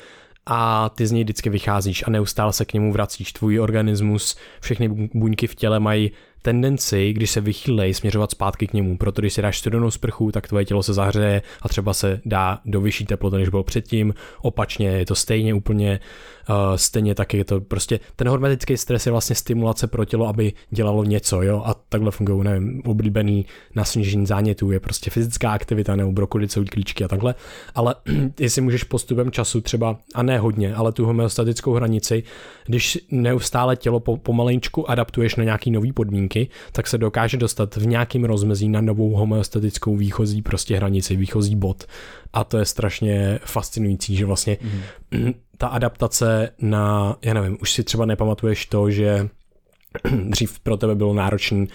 [0.46, 3.34] a ty z něj vždycky vycházíš a neustále se k němu vracíš.
[3.34, 6.12] Tvůj organismus, všechny buňky v těle mají
[6.46, 8.98] tendenci, když se vychýlej, směřovat zpátky k němu.
[8.98, 12.60] Proto když si dáš studenou sprchu, tak tvoje tělo se zahřeje a třeba se dá
[12.66, 14.14] do vyšší teploty, než bylo předtím.
[14.42, 16.00] Opačně je to stejně úplně
[16.50, 20.54] Uh, stejně taky je to prostě, ten hormetický stres je vlastně stimulace pro tělo, aby
[20.70, 25.96] dělalo něco, jo, a takhle fungují, nevím, oblíbený na snížení zánětů je prostě fyzická aktivita
[25.96, 27.36] nebo brokolicové klíčky a takhle,
[27.76, 27.96] ale
[28.40, 32.24] jestli můžeš postupem času třeba, a ne hodně, ale tu homeostatickou hranici,
[32.66, 37.88] když neustále tělo po, pomalejčku adaptuješ na nějaký nový podmínky, tak se dokáže dostat v
[37.88, 41.84] nějakým rozmezí na novou homeostatickou výchozí prostě hranici, výchozí bod.
[42.34, 44.58] A to je strašně fascinující, že vlastně
[45.12, 49.30] mm ta adaptace na, já nevím, už si třeba nepamatuješ to, že
[50.30, 51.66] dřív pro tebe bylo náročné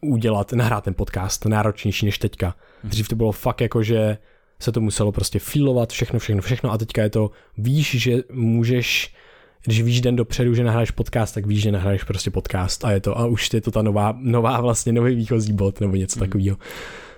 [0.00, 2.46] udělat, nahrát ten podcast, náročnější než teďka.
[2.82, 2.90] Mhm.
[2.90, 4.18] Dřív to bylo fakt jako, že
[4.60, 9.14] se to muselo prostě filovat, všechno, všechno, všechno a teďka je to, víš, že můžeš
[9.64, 13.00] když víš den dopředu, že nahráš podcast, tak víš, že nahráš prostě podcast a je
[13.00, 16.26] to, a už je to ta nová, nová vlastně nový výchozí bod nebo něco mm.
[16.26, 16.56] takového.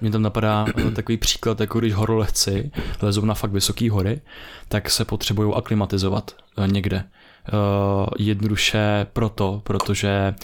[0.00, 2.70] Mně tam napadá takový příklad, jako když horolehci
[3.02, 4.20] lezou na fakt vysoké hory,
[4.68, 7.04] tak se potřebují aklimatizovat eh, někde.
[7.52, 10.34] Uh, jednoduše proto, protože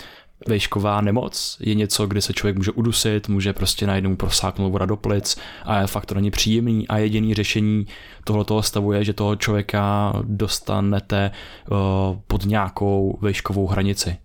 [0.49, 4.97] vejšková nemoc je něco, kdy se člověk může udusit, může prostě najednou prosáknout voda do
[4.97, 7.87] plic a je fakt to není příjemný a jediný řešení
[8.25, 11.31] tohoto stavu je, že toho člověka dostanete
[11.71, 11.77] uh,
[12.27, 14.17] pod nějakou vejškovou hranici.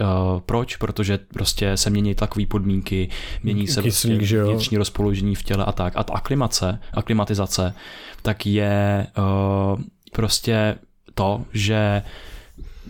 [0.00, 0.76] Uh, proč?
[0.76, 3.08] Protože prostě se mění takové podmínky,
[3.42, 5.92] mění se Kyslík, prostě vnitřní rozpoložení v těle a tak.
[5.96, 7.74] A ta aklimace, aklimatizace,
[8.22, 10.74] tak je uh, prostě
[11.14, 12.02] to, že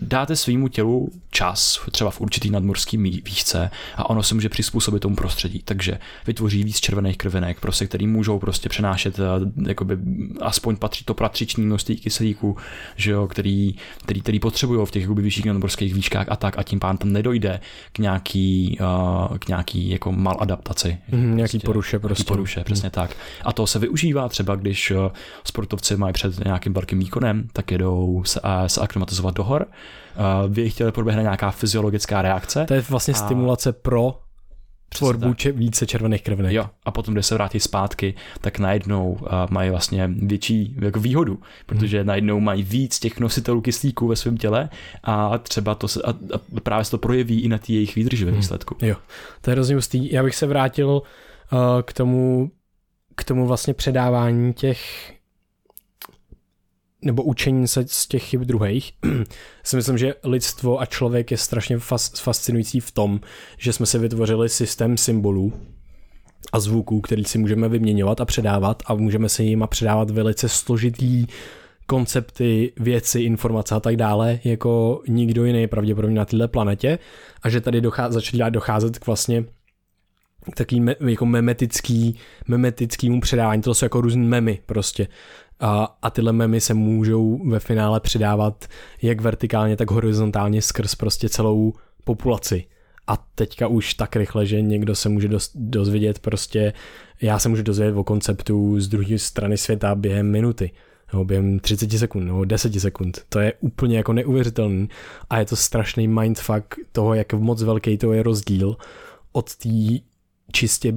[0.01, 5.15] dáte svýmu tělu čas, třeba v určitý nadmorský výšce a ono se může přizpůsobit tomu
[5.15, 5.61] prostředí.
[5.65, 9.23] Takže vytvoří víc červených krvinek, prostě, který můžou prostě přenášet eh,
[9.67, 9.97] jakoby,
[10.41, 12.57] aspoň patří to patřičný množství kyslíku,
[12.95, 16.63] že jo, který, který, který potřebují v těch jakoby, vyšších nadmorských výškách a tak a
[16.63, 17.59] tím pádem tam nedojde
[17.91, 20.97] k nějaký, uh, k nějaký jako maladaptaci.
[21.11, 22.21] Mm, nějaký prostě, poruše prostě.
[22.21, 22.91] Nějaký poruše, přesně mm.
[22.91, 23.15] tak.
[23.43, 24.95] A to se využívá třeba, když eh,
[25.43, 29.65] sportovci mají před nějakým velkým výkonem, tak jedou se, se aklimatizovat do hor
[30.17, 32.65] uh, by chtěli proběhne nějaká fyziologická reakce.
[32.67, 33.17] To je vlastně a...
[33.17, 34.19] stimulace pro
[34.89, 36.53] tvorbu če- více červených krvinek.
[36.53, 41.39] Jo, a potom, když se vrátí zpátky, tak najednou uh, mají vlastně větší jako výhodu,
[41.65, 42.07] protože hmm.
[42.07, 44.69] najednou mají víc těch nositelů kyslíku ve svém těle
[45.03, 48.25] a třeba to se, a, a právě se to projeví i na té jejich výdrži
[48.25, 48.39] ve hmm.
[48.39, 48.75] výsledku.
[48.81, 48.95] Jo,
[49.41, 49.75] to je hrozně
[50.11, 52.51] Já bych se vrátil uh, k tomu
[53.15, 55.11] k tomu vlastně předávání těch
[57.05, 58.91] nebo učení se z těch chyb druhých.
[59.63, 63.19] si myslím, že lidstvo a člověk je strašně fas, fascinující v tom,
[63.57, 65.53] že jsme si vytvořili systém symbolů
[66.53, 71.25] a zvuků, který si můžeme vyměňovat a předávat a můžeme se jim předávat velice složitý
[71.87, 76.99] koncepty, věci, informace a tak dále, jako nikdo jiný pravděpodobně na této planetě
[77.43, 79.45] a že tady dochá, začíná docházet k vlastně
[80.53, 85.07] taký me, jako memetický, memetickýmu předávání, to jsou jako různé memy prostě.
[85.59, 88.65] A, a tyhle memy se můžou ve finále předávat
[89.01, 92.65] jak vertikálně, tak horizontálně skrz prostě celou populaci.
[93.07, 96.73] A teďka už tak rychle, že někdo se může dozvědět prostě,
[97.21, 100.71] já se můžu dozvědět o konceptu z druhé strany světa během minuty
[101.13, 103.21] nebo během 30 sekund nebo 10 sekund.
[103.29, 104.89] To je úplně jako neuvěřitelný
[105.29, 108.77] a je to strašný mindfuck toho, jak moc velký to je rozdíl
[109.31, 109.69] od té
[110.51, 110.93] čistě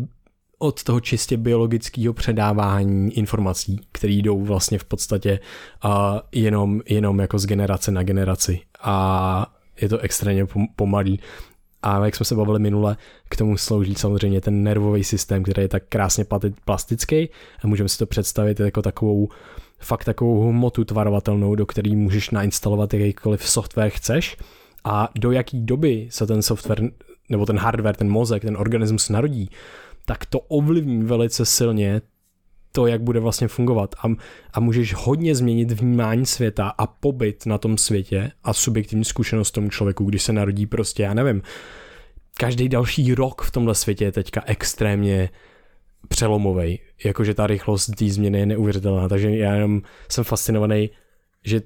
[0.58, 5.40] od toho čistě biologického předávání informací, které jdou vlastně v podstatě
[5.84, 5.90] uh,
[6.32, 8.60] jenom, jenom jako z generace na generaci.
[8.82, 11.20] A je to extrémně pomalý.
[11.82, 12.96] A jak jsme se bavili minule,
[13.28, 16.24] k tomu slouží samozřejmě ten nervový systém, který je tak krásně
[16.64, 17.28] plastický.
[17.64, 19.28] A můžeme si to představit jako takovou
[19.78, 24.36] fakt takovou hmotu tvarovatelnou, do které můžeš nainstalovat jakýkoliv software chceš.
[24.84, 26.90] A do jaký doby se ten software
[27.28, 29.50] nebo ten hardware, ten mozek, ten organismus narodí,
[30.08, 32.00] tak to ovlivní velice silně
[32.72, 33.94] to, jak bude vlastně fungovat.
[34.04, 34.08] A,
[34.52, 39.70] a můžeš hodně změnit vnímání světa a pobyt na tom světě a subjektivní zkušenost tomu
[39.70, 41.42] člověku, když se narodí prostě, já nevím,
[42.36, 45.28] každý další rok v tomhle světě je teďka extrémně
[46.08, 46.80] přelomový.
[47.04, 50.90] Jakože ta rychlost té změny je neuvěřitelná, takže já jenom jsem fascinovaný,
[51.44, 51.60] že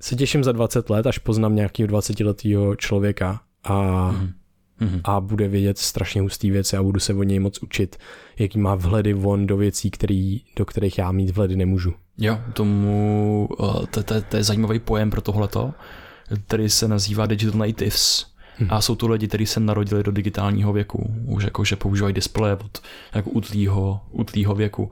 [0.00, 4.14] se těším za 20 let, až poznám nějakého 20-letého člověka a,
[4.80, 5.00] mm-hmm.
[5.04, 7.96] a bude vědět strašně hustý věci a budu se od něj moc učit,
[8.38, 11.94] jaký má vhledy von do věcí, který, do kterých já mít vhledy nemůžu.
[12.18, 15.74] Jo, tomu, eh, to, to, to je zajímavý pojem pro tohleto,
[16.46, 18.26] který se nazývá Digital Natives.
[18.58, 18.68] Hmm.
[18.70, 22.56] A jsou to lidi, kteří se narodili do digitálního věku, už jako, že používají displeje
[22.56, 22.82] od
[23.14, 24.90] jako utlýho, utlýho věku.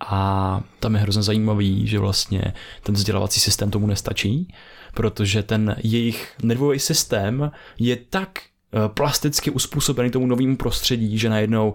[0.00, 4.54] A tam je hrozně zajímavý, že vlastně ten vzdělávací systém tomu nestačí,
[4.94, 8.40] protože ten jejich nervový systém je tak
[8.88, 11.74] plasticky uspůsobený tomu novému prostředí, že najednou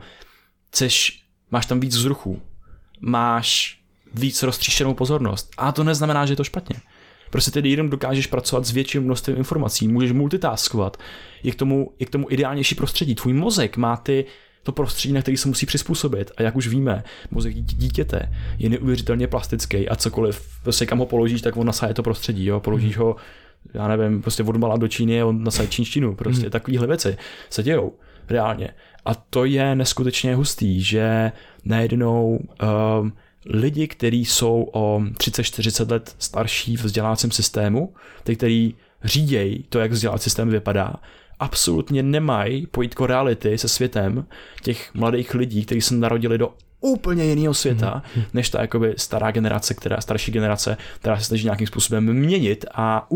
[0.70, 2.42] chceš, máš tam víc vzruchů,
[3.00, 3.80] máš
[4.14, 5.52] víc roztříštěnou pozornost.
[5.58, 6.76] A to neznamená, že je to špatně.
[7.30, 10.98] Prostě tedy jenom dokážeš pracovat s větším množstvím informací, můžeš multitaskovat,
[11.44, 13.16] je k tomu, je k tomu ideálnější prostředí.
[13.16, 14.26] Tvůj mozek má ty
[14.64, 16.32] to prostředí, na který se musí přizpůsobit.
[16.38, 21.42] A jak už víme, mozek dítěte je neuvěřitelně plastický a cokoliv, prostě kam ho položíš,
[21.42, 22.60] tak on nasaje to prostředí, jo?
[22.60, 23.06] položíš hmm.
[23.06, 23.16] ho,
[23.74, 26.52] já nevím, prostě od Mala do Číny on nasaje čínštinu, prostě hmm.
[26.52, 27.18] takovéhle věci
[27.50, 27.94] se dějou
[28.30, 28.70] reálně.
[29.06, 31.32] A to je neskutečně hustý, že
[31.66, 32.40] najednou
[33.02, 33.14] um,
[33.46, 37.94] lidi, kteří jsou o 30-40 let starší v vzdělávacím systému,
[38.24, 40.94] ty, který řídějí to, jak vzdělávací systém vypadá,
[41.40, 44.26] absolutně nemají pojítko reality se světem
[44.62, 48.26] těch mladých lidí, kteří se narodili do úplně jiného světa, mm-hmm.
[48.34, 53.08] než ta jakoby stará generace, která starší generace, která se snaží nějakým způsobem měnit a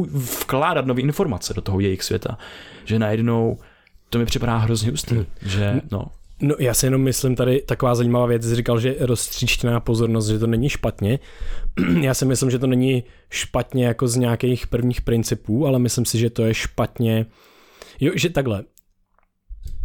[0.42, 2.38] vkládat nové informace do toho jejich světa.
[2.86, 3.58] Že najednou
[4.10, 5.26] to mi připadá hrozně hustý, mm.
[5.42, 6.06] že no.
[6.42, 10.40] No já si jenom myslím tady taková zajímavá věc, jsi říkal, že rozstříčtěná pozornost, že
[10.40, 11.20] to není špatně.
[12.02, 16.20] Já si myslím, že to není špatně jako z nějakých prvních principů, ale myslím si,
[16.20, 17.26] že to je špatně,
[18.00, 18.64] jo, že takhle,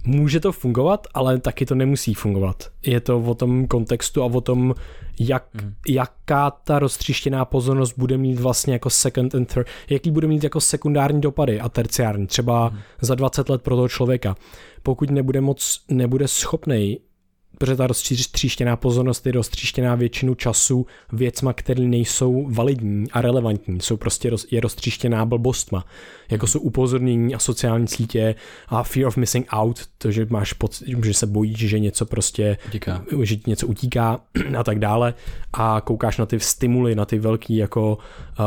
[0.06, 2.70] může to fungovat, ale taky to nemusí fungovat.
[2.82, 4.74] Je to o tom kontextu a o tom,
[5.20, 5.74] jak, mm.
[5.88, 10.60] jaká ta roztříštěná pozornost bude mít vlastně jako second and third, jaký bude mít jako
[10.60, 12.78] sekundární dopady a terciární, třeba mm.
[13.00, 14.36] za 20 let pro toho člověka.
[14.82, 16.98] Pokud nebude moc, nebude schopnej
[17.58, 23.96] protože ta roztříštěná pozornost je roztříštěná většinu času věcma, které nejsou validní a relevantní, jsou
[23.96, 25.84] prostě roz, je roztříštěná blbostma,
[26.30, 28.34] jako jsou upozornění a sociální sítě
[28.68, 32.58] a fear of missing out, to, že máš pocit, že se bojíš, že něco prostě,
[32.66, 33.04] utíká.
[33.22, 34.20] že ti něco utíká
[34.58, 35.14] a tak dále
[35.52, 37.98] a koukáš na ty stimuly, na ty velký jako
[38.38, 38.44] uh,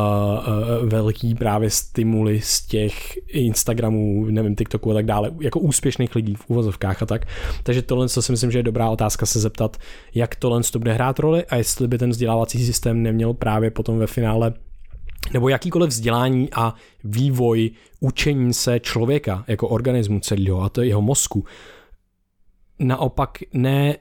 [0.82, 2.94] uh, velký právě stimuly z těch
[3.28, 7.26] Instagramů, nevím, TikToku a tak dále, jako úspěšných lidí v uvozovkách a tak.
[7.64, 9.78] Takže tohle, co si myslím, že je dobrá otázka se zeptat,
[10.16, 13.98] jak tohle to bude hrát roli a jestli by ten vzdělávací systém neměl právě potom
[13.98, 14.54] ve finále
[15.34, 21.46] nebo jakýkoliv vzdělání a vývoj učení se člověka jako organismu celého a to jeho mozku.
[22.80, 23.98] Naopak ne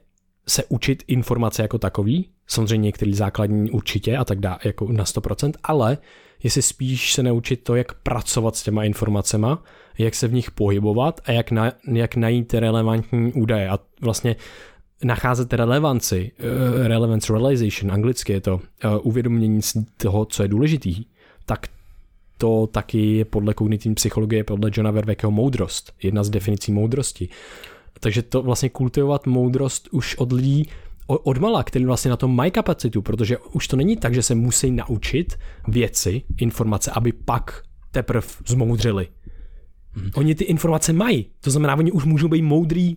[0.48, 5.52] se učit informace jako takový, samozřejmě některý základní určitě a tak dá, jako na 100%,
[5.62, 5.98] ale
[6.42, 9.46] jestli spíš se naučit to, jak pracovat s těma informacemi,
[9.98, 13.68] jak se v nich pohybovat a jak, na, jak najít relevantní údaje.
[13.68, 14.36] A vlastně
[15.04, 18.60] nacházet relevanci, uh, relevance realization, anglicky je to, uh,
[19.02, 19.60] uvědomění
[19.96, 21.04] toho, co je důležitý,
[21.46, 21.66] tak
[22.38, 27.28] to taky je podle kognitivní psychologie, podle Johna Vervekeho moudrost, jedna z definicí moudrosti.
[28.00, 30.68] Takže to vlastně kultivovat moudrost už od lidí
[31.08, 34.34] od mala, který vlastně na to mají kapacitu, protože už to není tak, že se
[34.34, 39.08] musí naučit věci, informace, aby pak teprve zmoudřili.
[39.92, 40.10] Hmm.
[40.14, 42.96] Oni ty informace mají, to znamená, oni už můžou být moudrý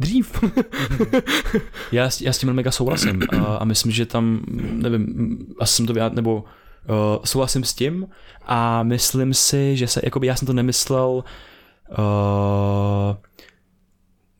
[0.00, 0.40] dřív.
[1.92, 4.40] já, já s tím mega souhlasím a, a myslím, že tam,
[4.72, 6.44] nevím, asi jsem to vyjádřil, nebo uh,
[7.24, 8.06] souhlasím s tím
[8.46, 11.24] a myslím si, že se, jakoby já jsem to nemyslel
[11.98, 13.16] uh,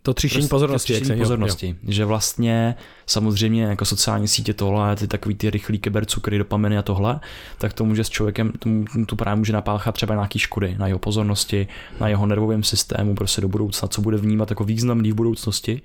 [0.02, 0.92] to tříšení prostě pozornosti.
[0.92, 1.92] To tříšení pozornosti, jo, jo.
[1.92, 2.74] že vlastně
[3.06, 7.20] samozřejmě jako sociální sítě tohle, ty takový ty rychlý kybercukry, dopaminy a tohle,
[7.58, 10.98] tak to může s člověkem, tomu, tu právě může napáchat třeba nějaký škody na jeho
[10.98, 11.68] pozornosti,
[12.00, 15.82] na jeho nervovém systému, prostě do budoucna, co bude vnímat jako významný v budoucnosti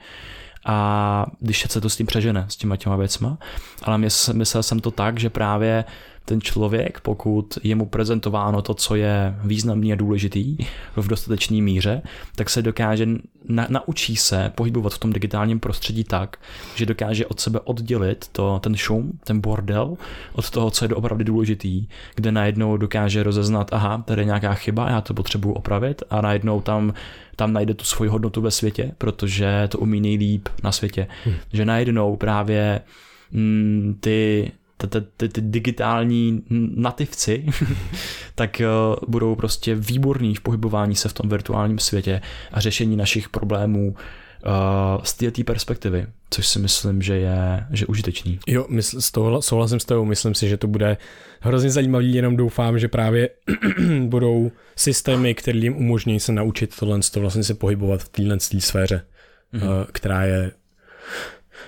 [0.65, 3.37] a když se to s tím přežene, s těma těma věcma.
[3.83, 3.97] Ale
[4.33, 5.85] myslel jsem to tak, že právě
[6.25, 10.57] ten člověk, pokud je mu prezentováno to, co je významný a důležitý
[10.95, 12.01] v dostatečné míře,
[12.35, 13.07] tak se dokáže,
[13.49, 16.37] na, naučí se pohybovat v tom digitálním prostředí tak,
[16.75, 19.97] že dokáže od sebe oddělit to, ten šum, ten bordel
[20.33, 24.89] od toho, co je opravdu důležitý, kde najednou dokáže rozeznat, aha, tady je nějaká chyba,
[24.89, 26.93] já to potřebuju opravit a najednou tam
[27.35, 31.07] tam najde tu svoji hodnotu ve světě, protože to umí nejlíp na světě.
[31.25, 31.35] Hmm.
[31.53, 32.81] Že najednou právě
[33.31, 34.51] mm, ty
[34.87, 36.43] ty, digitální
[36.75, 37.45] nativci,
[38.35, 42.21] tak uh, budou prostě výborní v pohybování se v tom virtuálním světě
[42.51, 43.95] a řešení našich problémů
[45.03, 48.39] z té perspektivy, což si myslím, že je že užitečný.
[48.47, 50.97] Jo, mysl, z toho souhlasím s tebou, myslím si, že to bude
[51.41, 53.29] hrozně zajímavý, jenom doufám, že právě
[54.05, 59.05] budou systémy, které jim umožní se naučit tohle, to vlastně se pohybovat v téhle sféře,
[59.53, 59.85] mm-hmm.
[59.91, 60.51] která je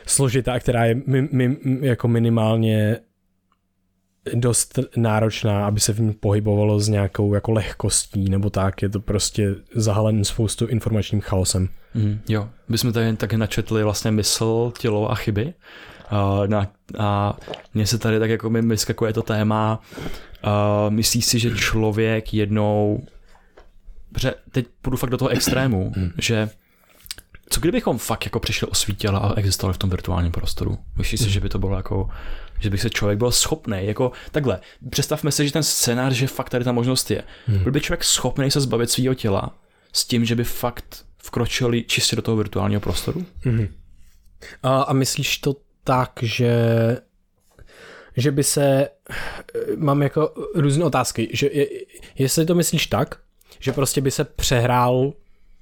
[0.06, 2.98] složitá, která je mi, mi, jako minimálně
[4.34, 9.00] dost náročná, aby se v ní pohybovalo s nějakou jako lehkostí nebo tak, je to
[9.00, 11.70] prostě zahalen spoustu informačním chaosem.
[11.94, 15.54] Mm, jo, my jsme tady taky načetli vlastně mysl, tělo a chyby.
[16.10, 16.68] A, na,
[17.00, 17.38] a
[17.74, 19.82] mně se tady tak jako mi vyskakuje to téma,
[20.44, 23.04] a myslíš si, že člověk jednou,
[24.12, 26.12] protože teď půjdu fakt do toho extrému, mm.
[26.22, 26.50] že
[27.50, 30.78] co kdybychom fakt jako přišli o svý těla a existovali v tom virtuálním prostoru?
[30.98, 31.32] Myslíš si, mm.
[31.32, 32.10] že by to bylo jako
[32.60, 36.50] že by se člověk byl schopný, jako takhle, představme si, že ten scénář, že fakt
[36.50, 37.24] tady ta možnost je.
[37.48, 37.64] Hmm.
[37.64, 39.58] Byl by člověk schopný se zbavit svého těla
[39.94, 43.26] s tím, že by fakt vkročili čistě do toho virtuálního prostoru?
[43.42, 43.68] Hmm.
[44.64, 46.58] A, a myslíš to tak, že
[48.18, 48.90] že by se,
[49.76, 51.68] mám jako různé otázky, že je,
[52.18, 53.20] jestli to myslíš tak,
[53.60, 55.14] že prostě by se přehrál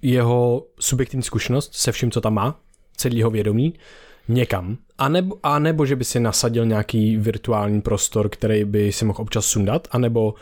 [0.03, 2.59] jeho subjektivní zkušenost se vším, co tam má,
[2.97, 3.73] celého vědomí,
[4.27, 4.77] někam.
[4.97, 9.21] A nebo, a nebo že by si nasadil nějaký virtuální prostor, který by si mohl
[9.21, 10.33] občas sundat, a nebo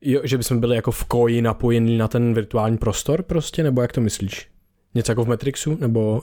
[0.00, 3.92] jo, že bychom byli jako v koji napojení na ten virtuální prostor prostě, nebo jak
[3.92, 4.51] to myslíš?
[4.94, 5.78] Něco jako v Matrixu?
[5.80, 6.22] Nebo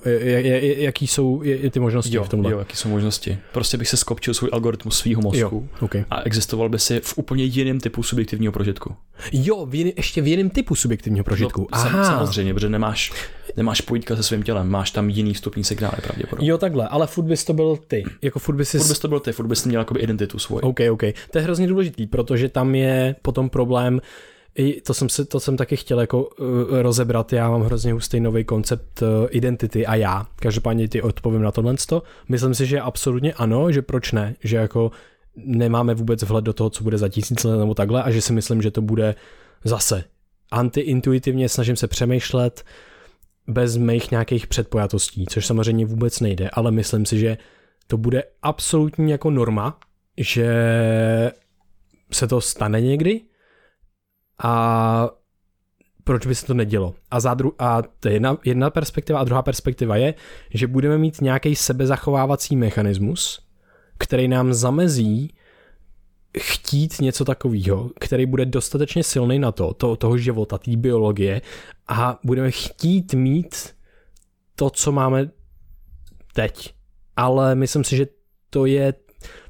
[0.78, 2.52] jaký jsou ty možnosti jo, v tomhle?
[2.52, 3.38] Jo, jaký jsou možnosti.
[3.54, 6.06] Prostě bych se skopčil svůj algoritmus svého mozku jo, okay.
[6.10, 8.96] a existoval by si v úplně jiném typu subjektivního prožitku.
[9.32, 11.62] Jo, v jiný, ještě v jiném typu subjektivního prožitku.
[11.62, 12.04] No, Aha.
[12.04, 13.12] Samozřejmě, protože nemáš,
[13.58, 16.50] nemáš pojítka se svým tělem, máš tam jiný vstupní signály pravděpodobně.
[16.50, 18.04] Jo, takhle, ale furt bys to byl ty.
[18.22, 20.62] Jako furt bys, furt bys to byl ty, furt bys měl identitu svoji.
[20.62, 21.04] OK, OK.
[21.32, 24.02] To je hrozně důležitý, protože tam je potom problém,
[24.60, 26.48] i to jsem, si, to jsem taky chtěl jako uh,
[26.82, 30.28] rozebrat, já mám hrozně hustý nový koncept uh, identity a já.
[30.36, 31.76] Každopádně ty odpovím na tohle.
[32.30, 34.92] Myslím si, že absolutně ano, že proč ne, že jako
[35.36, 38.34] nemáme vůbec vhled do toho, co bude za tisíc let nebo takhle a že si
[38.34, 39.16] myslím, že to bude
[39.64, 40.04] zase
[40.52, 42.64] antiintuitivně snažím se přemýšlet
[43.48, 47.38] bez mých nějakých předpojatostí, což samozřejmě vůbec nejde, ale myslím si, že
[47.88, 49.78] to bude absolutní jako norma,
[50.18, 50.52] že
[52.12, 53.22] se to stane někdy
[54.44, 55.10] a
[56.04, 56.96] proč by se to nedělo.
[57.12, 57.18] A,
[57.60, 60.14] a to je jedna, jedna perspektiva a druhá perspektiva je,
[60.54, 63.42] že budeme mít nějaký sebezachovávací mechanismus,
[63.98, 65.34] který nám zamezí
[66.38, 71.42] chtít něco takového, který bude dostatečně silný na to, to toho života, té biologie
[71.88, 73.76] a budeme chtít mít
[74.56, 75.30] to, co máme
[76.34, 76.74] teď.
[77.16, 78.08] Ale myslím si, že
[78.50, 78.94] to je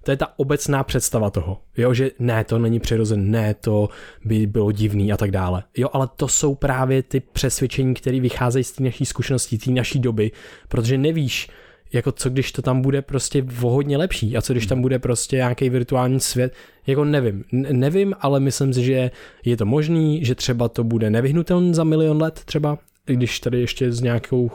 [0.04, 3.90] to je ta obecná představa toho, jo, že ne, to není přirozené, ne, to
[4.26, 5.64] by bylo divný a tak dále.
[5.78, 10.00] Jo, ale to jsou právě ty přesvědčení, které vycházejí z té naší zkušenosti, té naší
[10.00, 10.32] doby,
[10.68, 11.50] protože nevíš,
[11.94, 15.36] jako co když to tam bude prostě vohodně lepší a co když tam bude prostě
[15.36, 16.54] nějaký virtuální svět,
[16.88, 19.12] jako nevím, nevím, ale myslím si, že
[19.46, 23.92] je to možný, že třeba to bude nevyhnutelný za milion let třeba, když tady ještě
[23.92, 24.52] s, nějakou,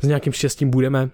[0.00, 1.10] s nějakým štěstím budeme,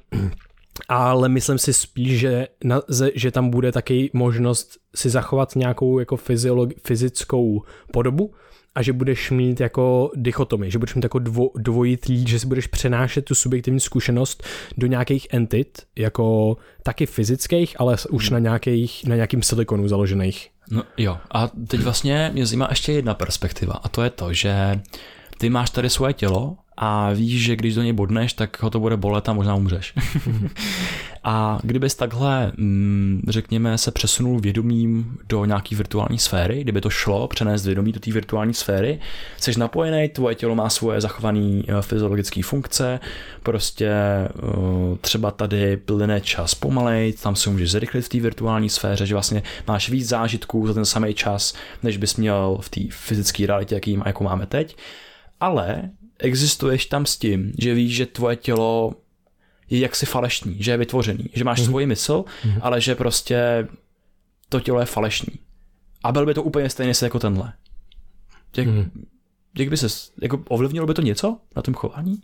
[0.89, 2.81] ale myslím si spíš, že, na,
[3.15, 7.63] že tam bude taky možnost si zachovat nějakou jako fyziolog, fyzickou
[7.93, 8.35] podobu
[8.75, 12.67] a že budeš mít jako dichotomy, že budeš mít jako dvo, dvojitý, že si budeš
[12.67, 14.45] přenášet tu subjektivní zkušenost
[14.77, 20.51] do nějakých entit, jako taky fyzických, ale už na, nějakých, na nějakým silikonu založených.
[20.71, 24.81] No jo, a teď vlastně mě zajímá ještě jedna perspektiva a to je to, že
[25.39, 28.81] ty máš tady svoje tělo a víš, že když do něj bodneš, tak ho to
[28.81, 29.95] bude bolet a možná umřeš.
[31.25, 37.29] a kdybys takhle, mm, řekněme, se přesunul vědomím do nějaký virtuální sféry, kdyby to šlo
[37.29, 39.01] přenést vědomí do té virtuální sféry,
[39.37, 43.01] jsi napojený, tvoje tělo má svoje zachované eh, fyziologické funkce,
[43.43, 44.31] prostě eh,
[45.01, 49.43] třeba tady plyne čas pomalej, tam se můžeš zrychlit v té virtuální sféře, že vlastně
[49.67, 54.01] máš víc zážitků za ten samý čas, než bys měl v té fyzické realitě, jaký,
[54.07, 54.77] jako máme teď.
[55.41, 58.93] Ale existuješ tam s tím, že víš, že tvoje tělo
[59.71, 61.65] je jaksi falešný, že je vytvořený, že máš mm-hmm.
[61.65, 62.59] svoji mysl, mm-hmm.
[62.61, 63.69] ale že prostě
[64.49, 65.35] to tělo je falešný.
[66.05, 67.53] A byl by to úplně stejný se jako tenhle.
[68.57, 68.91] Jak, mm-hmm.
[69.59, 69.87] jak by se,
[70.23, 72.21] jako ovlivnilo by to něco na tom chování?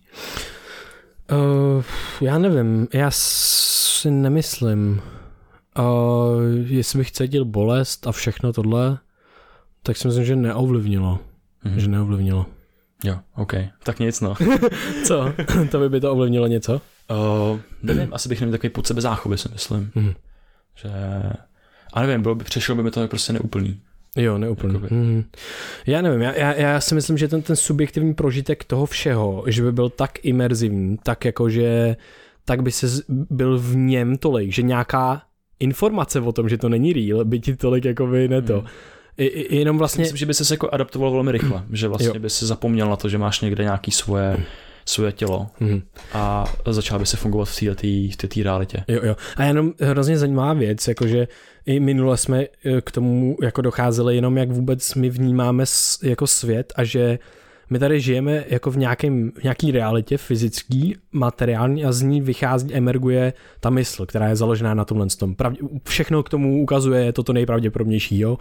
[1.33, 1.85] Uh,
[2.21, 5.03] já nevím, já si nemyslím.
[5.79, 8.99] Uh, jestli bych cítil bolest a všechno tohle,
[9.83, 11.19] tak si myslím, že neovlivnilo.
[11.65, 11.77] Mm-hmm.
[11.77, 12.47] Že neovlivnilo.
[13.05, 13.53] Jo, OK.
[13.83, 14.35] Tak nic, no.
[15.05, 15.33] Co?
[15.71, 16.81] to by by to ovlivnilo něco?
[17.11, 19.91] Uh, nevím, asi bych neměl takový pod sebe záchovy, si myslím.
[19.95, 20.13] Mm.
[20.75, 20.91] Že...
[21.93, 23.81] A nevím, bylo by, přešlo by mi to prostě neúplný.
[24.17, 24.79] Jo, neúplně.
[24.79, 25.25] Hmm.
[25.87, 29.63] Já nevím, já, já, já si myslím, že ten, ten subjektivní prožitek toho všeho, že
[29.63, 31.97] by byl tak imerzivní, tak jako, že
[32.45, 35.23] tak by se byl v něm tolik, že nějaká
[35.61, 38.59] informace o tom, že to není real, by ti tolik jako by ne to.
[38.59, 38.69] Hmm.
[39.19, 40.03] I, i, jenom vlastně...
[40.03, 42.19] Myslím, že by se jako adaptoval velmi rychle, že vlastně jo.
[42.19, 44.37] by se zapomněl na to, že máš někde nějaký svoje
[44.85, 45.83] svoje tělo mm.
[46.13, 48.85] a začal by se fungovat v této realitě.
[48.89, 49.17] Jo, jo.
[49.37, 51.29] A jenom hrozně zajímavá věc, jakože
[51.67, 52.49] i minule jsme e,
[52.81, 55.65] k tomu jako docházeli jenom, jak vůbec my vnímáme
[56.03, 57.19] jako svět a že
[57.75, 62.75] my tady žijeme jako v, nějakém, v nějaký realitě fyzický, materiální a z ní vychází,
[62.75, 65.35] emerguje ta mysl, která je založená na tomhle tom.
[65.35, 68.39] Pravdě, všechno k tomu ukazuje toto nejpravděpodobnější, jo.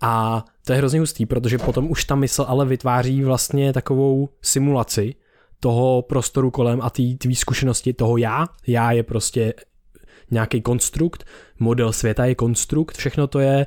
[0.00, 5.14] A to je hrozně hustý, protože potom už ta mysl ale vytváří vlastně takovou simulaci
[5.60, 8.46] toho prostoru kolem a té tvý zkušenosti toho já.
[8.66, 9.54] Já je prostě
[10.30, 11.24] nějaký konstrukt,
[11.58, 13.66] model světa je konstrukt, všechno to je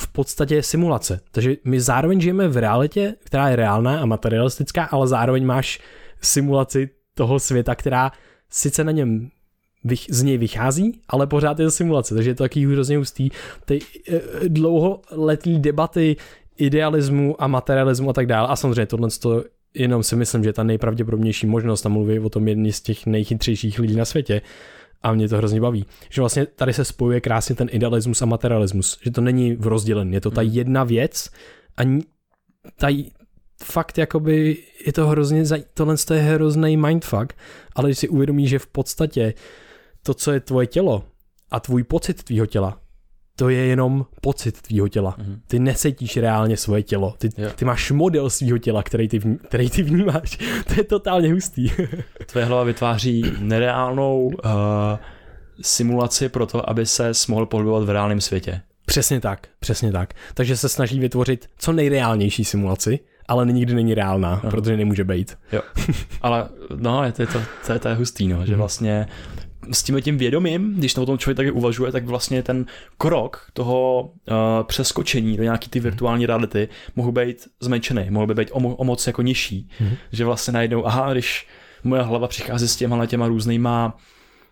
[0.00, 1.20] v podstatě simulace.
[1.30, 5.80] Takže my zároveň žijeme v realitě, která je reálná a materialistická, ale zároveň máš
[6.22, 8.12] simulaci toho světa, která
[8.50, 9.30] sice na něm
[10.08, 13.30] z něj vychází, ale pořád je to simulace, takže je to taky hrozně hustý.
[13.64, 13.78] Ty
[14.08, 16.16] eh, dlouholetý debaty
[16.56, 19.44] idealismu a materialismu a tak dále a samozřejmě tohle to
[19.74, 23.06] jenom si myslím, že je ta nejpravděpodobnější možnost a mluví o tom jedni z těch
[23.06, 24.42] nejchytřejších lidí na světě,
[25.02, 25.86] a mě to hrozně baví.
[26.10, 30.14] Že vlastně tady se spojuje krásně ten idealismus a materialismus, že to není v rozdělen,
[30.14, 30.50] je to ta hmm.
[30.50, 31.30] jedna věc
[31.76, 31.82] a
[32.76, 32.88] ta
[33.64, 35.44] fakt jakoby je to hrozně,
[35.74, 37.32] tohle je hrozný mindfuck,
[37.74, 39.34] ale když si uvědomí, že v podstatě
[40.02, 41.04] to, co je tvoje tělo
[41.50, 42.80] a tvůj pocit tvýho těla,
[43.36, 45.16] to je jenom pocit tvýho těla.
[45.18, 45.38] Mm-hmm.
[45.46, 47.14] Ty necítíš reálně svoje tělo.
[47.18, 50.38] Ty, ty máš model svého těla, který ty, vní, který ty vnímáš.
[50.66, 51.70] to je totálně hustý.
[52.26, 54.32] Tvoje hlava vytváří nereálnou uh,
[55.62, 58.60] simulaci pro to, aby se mohl pohybovat v reálném světě.
[58.86, 60.14] Přesně tak, přesně tak.
[60.34, 64.50] Takže se snaží vytvořit co nejreálnější simulaci, ale nikdy není reálná, no.
[64.50, 65.38] protože nemůže být.
[65.52, 65.62] Jo.
[66.22, 68.58] Ale no, je to, to, to, to je hustý, no, že mhm.
[68.58, 69.06] vlastně
[69.72, 72.66] s tím tím vědomím, když o tom člověk taky uvažuje, tak vlastně ten
[72.98, 78.50] krok toho uh, přeskočení do nějaký ty virtuální reality mohl být zmenšený, mohl by být
[78.52, 79.68] o, o moc jako nižší.
[79.80, 79.96] Mm-hmm.
[80.12, 81.46] Že vlastně najednou, aha, když
[81.84, 83.98] moje hlava přichází s těma těma různýma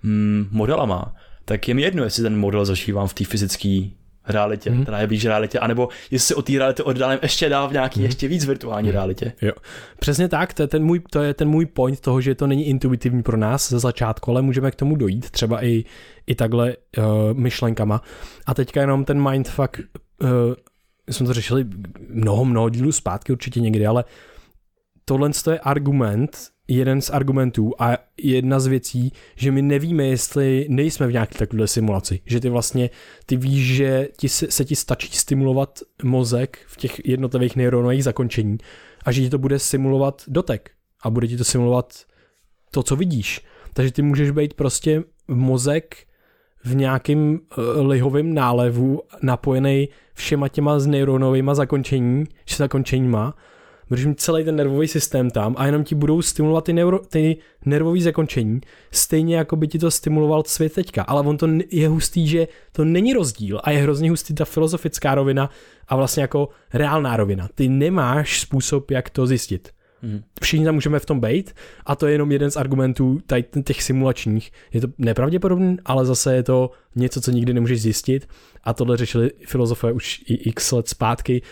[0.02, 1.14] mm, modelama,
[1.44, 3.82] tak je mi jedno, jestli ten model zažívám v té fyzické
[4.28, 4.82] realitě, mm-hmm.
[4.82, 8.04] která je blíž realitě, anebo jestli od té reality oddálím ještě dál v nějaký mm-hmm.
[8.04, 8.92] ještě víc virtuální mm-hmm.
[8.92, 9.32] realitě.
[9.42, 9.52] Jo.
[9.98, 12.66] Přesně tak, to je, ten můj, to je ten můj point toho, že to není
[12.66, 15.84] intuitivní pro nás ze začátku, ale můžeme k tomu dojít, třeba i,
[16.26, 18.02] i takhle uh, myšlenkama.
[18.46, 19.80] A teďka jenom ten mindfuck,
[20.22, 20.28] uh,
[21.10, 21.64] jsme to řešili
[22.08, 24.04] mnoho, mnoho dílů zpátky určitě někdy, ale
[25.04, 31.06] tohle je argument, jeden z argumentů a jedna z věcí, že my nevíme, jestli nejsme
[31.06, 32.20] v nějaké takové simulaci.
[32.26, 32.90] Že ty vlastně,
[33.26, 38.58] ty víš, že ti se, se ti stačí stimulovat mozek v těch jednotlivých neuronových zakončení
[39.04, 40.70] a že ti to bude simulovat dotek
[41.02, 41.94] a bude ti to simulovat
[42.70, 43.40] to, co vidíš.
[43.72, 45.96] Takže ty můžeš být prostě mozek
[46.64, 52.24] v nějakým uh, lihovém nálevu napojený všema těma z neuronovými zakončení,
[52.56, 53.34] zakončeníma
[53.88, 57.36] budeš mít celý ten nervový systém tam a jenom ti budou stimulovat ty, neuro, ty
[57.64, 58.60] nervové zakončení,
[58.90, 61.02] stejně jako by ti to stimuloval svět teďka.
[61.02, 65.14] Ale on to je hustý, že to není rozdíl a je hrozně hustý ta filozofická
[65.14, 65.50] rovina
[65.88, 67.48] a vlastně jako reálná rovina.
[67.54, 69.68] Ty nemáš způsob, jak to zjistit.
[70.02, 70.22] Mm.
[70.42, 71.54] Všichni tam můžeme v tom být
[71.86, 74.52] a to je jenom jeden z argumentů tady těch simulačních.
[74.72, 78.28] Je to nepravděpodobné, ale zase je to něco, co nikdy nemůžeš zjistit
[78.64, 81.42] a tohle řešili filozofové už i x let zpátky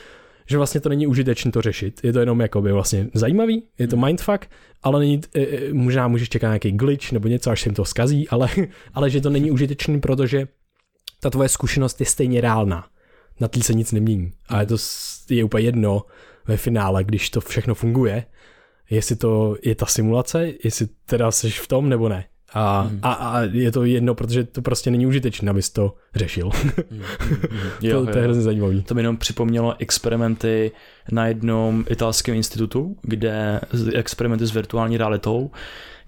[0.46, 2.00] že vlastně to není užitečné to řešit.
[2.02, 4.04] Je to jenom jakoby vlastně zajímavý, je to hmm.
[4.04, 4.46] mindfuck,
[4.82, 7.84] ale není, e, e, možná můžeš čekat nějaký glitch nebo něco, až se jim to
[7.84, 8.48] zkazí, ale,
[8.94, 10.48] ale že to není užitečný, protože
[11.20, 12.86] ta tvoje zkušenost je stejně reálná.
[13.40, 14.32] Na tý se nic nemění.
[14.48, 14.76] A je to
[15.30, 16.02] je úplně jedno
[16.46, 18.24] ve finále, když to všechno funguje,
[18.90, 22.24] jestli to je ta simulace, jestli teda jsi v tom nebo ne.
[22.54, 22.98] A, mm.
[23.02, 26.50] a, a je to jedno, protože to prostě není užitečné, abys to řešil.
[26.90, 27.02] Mm.
[27.82, 28.82] jo, to, to je hrozně zajímavé.
[28.82, 30.72] To mi jenom připomnělo experimenty
[31.10, 33.60] na jednom italském institutu, kde
[33.94, 35.50] experimenty s virtuální realitou,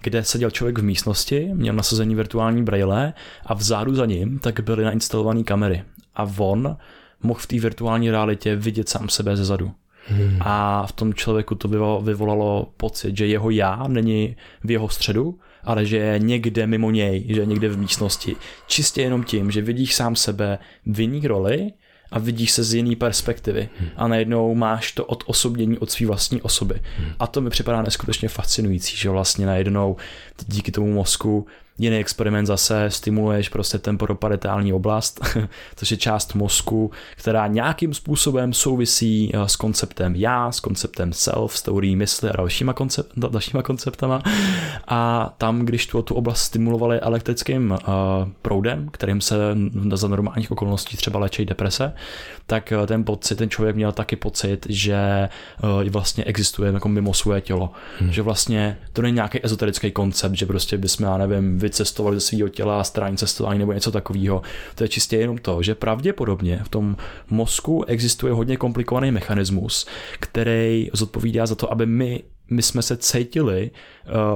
[0.01, 3.13] kde seděl člověk v místnosti, měl nasazení virtuální braille
[3.45, 5.83] a vzadu za ním tak byly nainstalované kamery.
[6.15, 6.77] A on
[7.23, 9.71] mohl v té virtuální realitě vidět sám sebe ze zadu.
[10.07, 10.37] Hmm.
[10.41, 11.67] A v tom člověku to
[12.01, 17.25] vyvolalo pocit, že jeho já není v jeho středu, ale že je někde mimo něj,
[17.29, 18.35] že je někde v místnosti.
[18.67, 21.71] Čistě jenom tím, že vidíš sám sebe v jiný roli
[22.11, 23.89] a vidíš se z jiný perspektivy hmm.
[23.95, 26.81] a najednou máš to od osobnění od své vlastní osoby.
[26.97, 27.11] Hmm.
[27.19, 29.95] A to mi připadá neskutečně fascinující, že vlastně najednou
[30.47, 31.47] díky tomu mozku
[31.79, 35.25] Jiný experiment zase stimuluješ prostě temporoparetální oblast,
[35.75, 41.57] což je část mozku, která nějakým způsobem souvisí eh, s konceptem já, s konceptem self,
[41.57, 44.21] s teorií mysli a dalšíma, koncept, dalšíma konceptama.
[44.87, 47.77] A tam, když tu, tu oblast stimulovali elektrickým uh,
[48.41, 49.35] proudem, kterým se
[49.93, 51.93] za normálních okolností třeba léčí deprese,
[52.45, 55.29] tak eh, ten pocit, ten člověk měl taky pocit, že
[55.63, 57.71] uh, vlastně existuje jako mimo svoje tělo.
[57.99, 58.11] Hmm.
[58.11, 62.49] Že vlastně to není nějaký ezoterický koncept, že prostě bychom, já nevím, vycestovali ze svého
[62.49, 64.41] těla, strání cestování nebo něco takového.
[64.75, 66.97] To je čistě jenom to, že pravděpodobně v tom
[67.29, 69.85] mozku existuje hodně komplikovaný mechanismus,
[70.19, 73.71] který zodpovídá za to, aby my my jsme se cítili,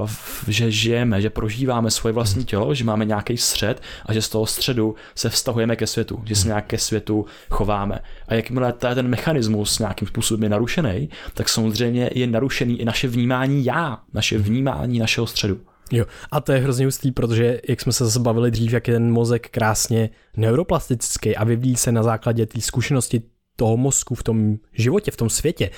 [0.00, 0.10] uh,
[0.48, 2.46] že žijeme, že prožíváme svoje vlastní mhm.
[2.46, 6.34] tělo, že máme nějaký střed a že z toho středu se vztahujeme ke světu, že
[6.34, 6.48] se mhm.
[6.48, 7.98] nějak ke světu chováme.
[8.28, 13.64] A jakmile ten mechanismus nějakým způsobem je narušený, tak samozřejmě je narušený i naše vnímání
[13.64, 14.44] já, naše mhm.
[14.44, 15.60] vnímání našeho středu.
[15.92, 19.12] Jo, a to je hrozně hustý, protože jak jsme se zbavili dřív, jak je ten
[19.12, 23.22] mozek krásně neuroplastický a vyvíjí se na základě té zkušenosti
[23.56, 25.70] toho mozku v tom životě, v tom světě,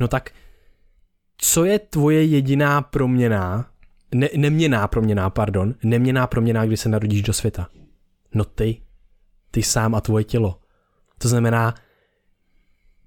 [0.00, 0.30] no tak
[1.38, 3.70] co je tvoje jediná proměná,
[4.14, 7.68] ne, neměná proměná, pardon, neměná proměná, kdy se narodíš do světa?
[8.34, 8.82] No ty,
[9.50, 10.60] ty sám a tvoje tělo.
[11.18, 11.74] To znamená,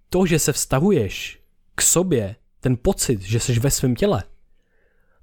[0.10, 1.42] to, že se vztahuješ
[1.76, 4.24] k sobě, ten pocit, že jsi ve svém těle,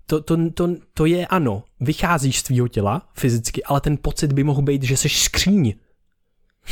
[0.08, 4.44] to, to, to, to je ano, vycházíš z tvýho těla fyzicky, ale ten pocit by
[4.44, 5.74] mohl být, že jsi skříň.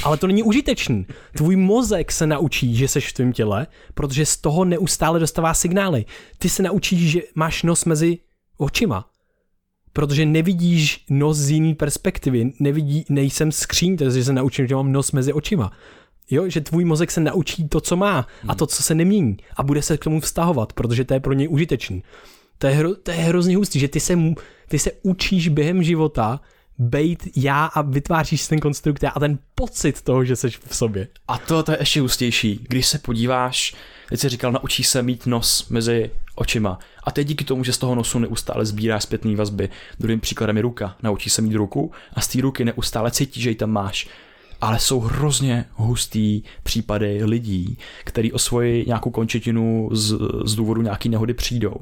[0.02, 1.06] Ale to není užitečný.
[1.36, 6.04] Tvůj mozek se naučí, že jsi v tvém těle, protože z toho neustále dostává signály.
[6.38, 8.18] Ty se naučíš, že máš nos mezi
[8.58, 9.10] očima.
[9.92, 12.52] Protože nevidíš nos z jiný perspektivy.
[12.60, 15.72] Nevidí, nejsem skříň, takže se naučím, že mám nos mezi očima.
[16.30, 19.62] Jo, že tvůj mozek se naučí to, co má a to, co se nemění a
[19.62, 22.02] bude se k tomu vztahovat, protože to je pro něj užitečný.
[22.58, 24.14] To je, hro, to je hrozně hustý, že ty se,
[24.68, 26.40] ty se učíš během života
[26.78, 31.08] bejt já a vytváříš ten konstrukt a ten pocit toho, že jsi v sobě.
[31.28, 32.60] A to, to je ještě hustější.
[32.68, 33.74] Když se podíváš,
[34.08, 36.78] teď jsi říkal, naučí se mít nos mezi očima.
[37.04, 39.68] A teď díky tomu, že z toho nosu neustále sbírá zpětné vazby.
[40.00, 40.96] Druhým příkladem je ruka.
[41.02, 44.08] Naučí se mít ruku a z té ruky neustále cítí, že ji tam máš.
[44.60, 51.08] Ale jsou hrozně hustý případy lidí, který o svoji nějakou končetinu z, z důvodu nějaký
[51.08, 51.74] nehody přijdou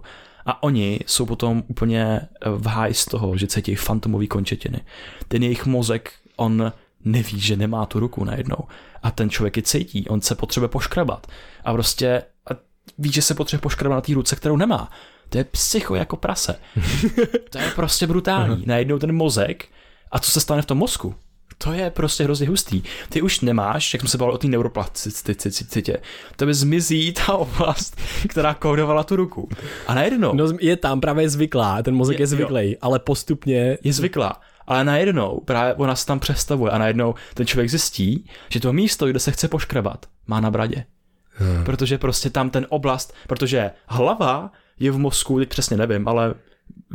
[0.46, 4.80] a oni jsou potom úplně eh, v háji z toho, že cítí fantomový končetiny.
[5.28, 6.72] Ten jejich mozek, on
[7.04, 8.58] neví, že nemá tu ruku najednou.
[9.02, 11.26] A ten člověk je cítí, on se potřebuje poškrabat.
[11.64, 12.56] A prostě a
[12.98, 14.90] ví, že se potřebuje poškrabat na té ruce, kterou nemá.
[15.28, 16.56] To je psycho jako prase.
[17.50, 18.62] to je prostě brutální.
[18.66, 19.68] Najednou ten mozek,
[20.10, 21.14] a co se stane v tom mozku?
[21.58, 22.82] To je prostě hrozně hustý.
[23.08, 26.00] Ty už nemáš, jak jsme se bavili o té neuroplasticitě,
[26.36, 29.48] to by zmizí ta oblast, která kódovala tu ruku.
[29.86, 30.34] A najednou...
[30.34, 33.78] No je tam právě zvyklá, ten mozek je, je zvyklý, ale postupně...
[33.82, 34.40] Je zvyklá.
[34.66, 39.06] Ale najednou právě ona se tam přestavuje a najednou ten člověk zjistí, že to místo,
[39.06, 40.84] kde se chce poškrabat, má na bradě.
[41.28, 41.64] Hmm.
[41.64, 46.34] Protože prostě tam ten oblast, protože hlava je v mozku, teď přesně nevím, ale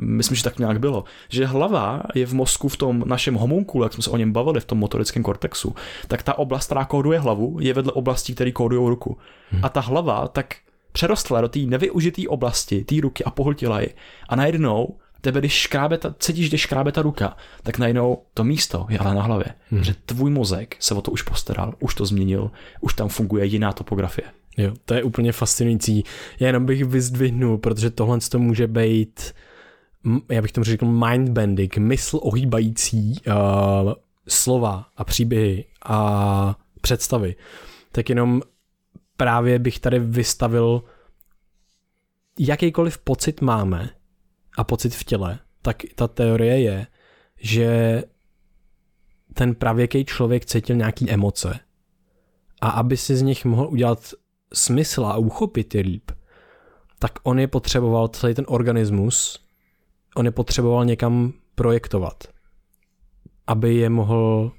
[0.01, 3.93] myslím, že tak nějak bylo, že hlava je v mozku v tom našem homunkulu, jak
[3.93, 5.75] jsme se o něm bavili v tom motorickém kortexu,
[6.07, 9.17] tak ta oblast, která kóduje hlavu, je vedle oblastí, které kódují ruku.
[9.51, 9.65] Hmm.
[9.65, 10.55] A ta hlava tak
[10.91, 13.93] přerostla do té nevyužité oblasti, té ruky a pohltila ji.
[14.29, 18.85] A najednou tebe, když škrábe ta, cítíš, když škrábe ta ruka, tak najednou to místo
[18.89, 19.45] je ale na hlavě.
[19.71, 19.83] Hmm.
[19.83, 22.51] Že tvůj mozek se o to už postaral, už to změnil,
[22.81, 24.27] už tam funguje jiná topografie.
[24.57, 26.03] Jo, to je úplně fascinující.
[26.39, 29.33] Já jenom bych vyzdvihnul, protože tohle to může být
[30.29, 33.93] já bych tomu řekl mindbending, mysl ohýbající uh,
[34.27, 37.35] slova a příběhy a představy,
[37.91, 38.41] tak jenom
[39.17, 40.83] právě bych tady vystavil
[42.39, 43.89] jakýkoliv pocit máme
[44.57, 46.87] a pocit v těle, tak ta teorie je,
[47.39, 48.03] že
[49.33, 51.59] ten pravěký člověk cítil nějaký emoce.
[52.61, 54.13] A aby si z nich mohl udělat
[54.53, 56.11] smysl a uchopit je líp,
[56.99, 59.48] tak on je potřeboval celý ten organismus
[60.15, 62.23] on je potřeboval někam projektovat,
[63.47, 64.51] aby je mohl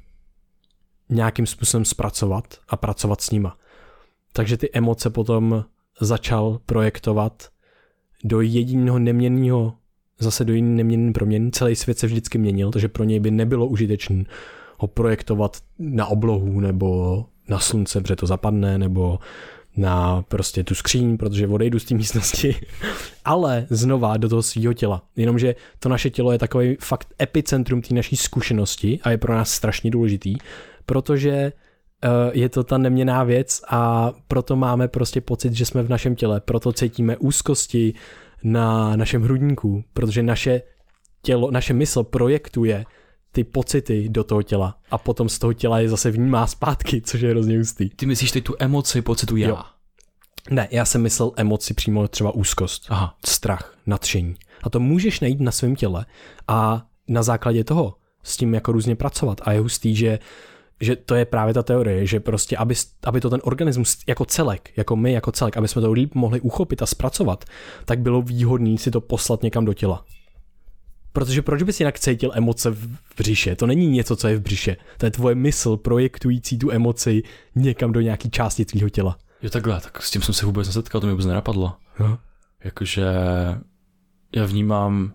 [1.08, 3.56] nějakým způsobem zpracovat a pracovat s nima.
[4.32, 5.64] Takže ty emoce potom
[6.00, 7.48] začal projektovat
[8.24, 9.74] do jediného neměnného,
[10.18, 11.52] zase do jiný neměnný proměn.
[11.52, 14.24] Celý svět se vždycky měnil, takže pro něj by nebylo užitečné
[14.78, 19.18] ho projektovat na oblohu nebo na slunce, protože to zapadne, nebo
[19.76, 22.56] na prostě tu skříň, protože odejdu z té místnosti,
[23.24, 25.02] ale znova do toho svého těla.
[25.16, 29.50] Jenomže to naše tělo je takový fakt epicentrum té naší zkušenosti a je pro nás
[29.50, 30.36] strašně důležitý,
[30.86, 35.88] protože eh, je to ta neměná věc a proto máme prostě pocit, že jsme v
[35.88, 37.94] našem těle, proto cítíme úzkosti
[38.42, 40.62] na našem hrudníku, protože naše
[41.22, 42.84] tělo, naše mysl projektuje
[43.32, 47.20] ty pocity do toho těla a potom z toho těla je zase vnímá zpátky, což
[47.20, 47.90] je hrozně hustý.
[47.90, 49.48] Ty myslíš teď tu emoci, pocitu já?
[49.48, 49.58] Jo.
[50.50, 53.16] Ne, já jsem myslel emoci přímo třeba úzkost, Aha.
[53.26, 54.36] strach, nadšení.
[54.62, 56.06] A to můžeš najít na svém těle
[56.48, 59.40] a na základě toho s tím jako různě pracovat.
[59.44, 60.18] A je hustý, že
[60.80, 62.74] že to je právě ta teorie, že prostě, aby,
[63.04, 66.40] aby to ten organismus jako celek, jako my jako celek, aby jsme to líp mohli
[66.40, 67.44] uchopit a zpracovat,
[67.84, 70.04] tak bylo výhodné si to poslat někam do těla.
[71.12, 72.88] Protože proč bys jinak cítil emoce v
[73.18, 73.56] břiše?
[73.56, 74.76] To není něco, co je v břiše.
[74.98, 77.22] To je tvoje mysl projektující tu emoci
[77.54, 79.16] někam do nějaký části tvýho těla.
[79.42, 81.76] Jo takhle, tak s tím jsem se vůbec nesetkal, to mi vůbec nenapadlo.
[82.00, 82.18] No.
[82.64, 83.04] Jakože
[84.36, 85.12] já vnímám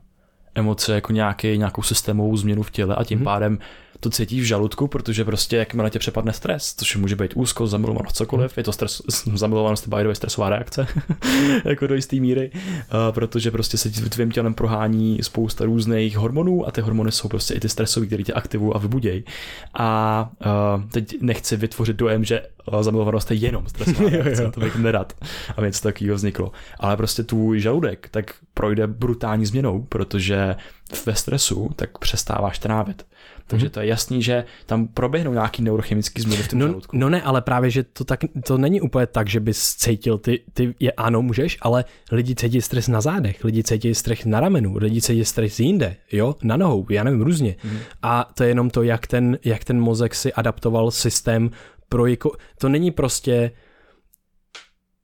[0.55, 3.25] emoce jako nějaký, nějakou systémovou změnu v těle a tím hmm.
[3.25, 3.59] pádem
[3.99, 8.15] to cítíš v žaludku, protože prostě jakmile tě přepadne stres, což může být úzkost, zamilovanost,
[8.15, 9.01] cokoliv, je to stres,
[9.33, 10.87] zamilovanost by the way stresová reakce,
[11.65, 12.59] jako do jisté míry, uh,
[13.11, 17.59] protože prostě se tvým tělem prohání spousta různých hormonů a ty hormony jsou prostě i
[17.59, 19.23] ty stresové, které tě aktivují a vybudějí.
[19.73, 20.29] A
[20.75, 22.41] uh, teď nechci vytvořit dojem, že
[22.81, 25.13] zamilovanost je jenom stresová reakce, to bych nerad,
[25.57, 26.51] aby něco takového vzniklo.
[26.79, 30.55] Ale prostě tvůj žaludek tak projde brutální změnou, protože
[31.05, 33.05] ve stresu tak přestáváš trávit.
[33.47, 33.71] Takže mhm.
[33.71, 36.97] to je jasný, že tam proběhnou nějaký neurochemický změny v tom no, žaludku.
[36.97, 40.39] No ne, ale právě, že to, tak, to není úplně tak, že bys cítil, ty,
[40.53, 44.77] ty je ano, můžeš, ale lidi cítí stres na zádech, lidi cítí stres na ramenu,
[44.77, 47.55] lidi cítí stres jinde, jo, na nohou, já nevím, různě.
[47.63, 47.77] Mm.
[48.01, 51.49] A to je jenom to, jak ten, jak ten mozek si adaptoval systém
[51.89, 53.51] pro jako, to není prostě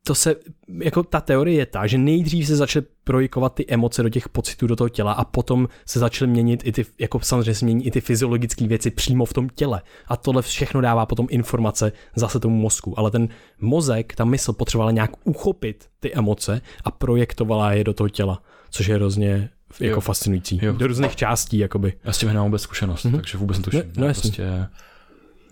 [0.04, 0.36] to se,
[0.82, 4.68] jako ta teorie je ta, že nejdřív se začaly projikovat ty emoce do těch pocitů
[4.68, 7.91] do toho těla a potom se začaly měnit i ty, jako samozřejmě se mění i
[7.91, 9.82] ty fyziologické věci přímo v tom těle.
[10.08, 12.99] A tohle všechno dává potom informace zase tomu mozku.
[12.99, 13.30] Ale ten
[13.60, 18.88] mozek, ta mysl potřebovala nějak uchopit ty emoce a projektovala je do toho těla, což
[18.88, 19.49] je hrozně
[19.80, 20.02] jako jo.
[20.02, 20.60] fascinující.
[20.62, 20.74] Jo.
[20.74, 21.93] Do různých částí, jakoby.
[22.04, 23.16] Já s tím nemám vůbec zkušenost, mm-hmm.
[23.16, 23.84] takže vůbec netuším.
[23.97, 24.68] No, no prostě,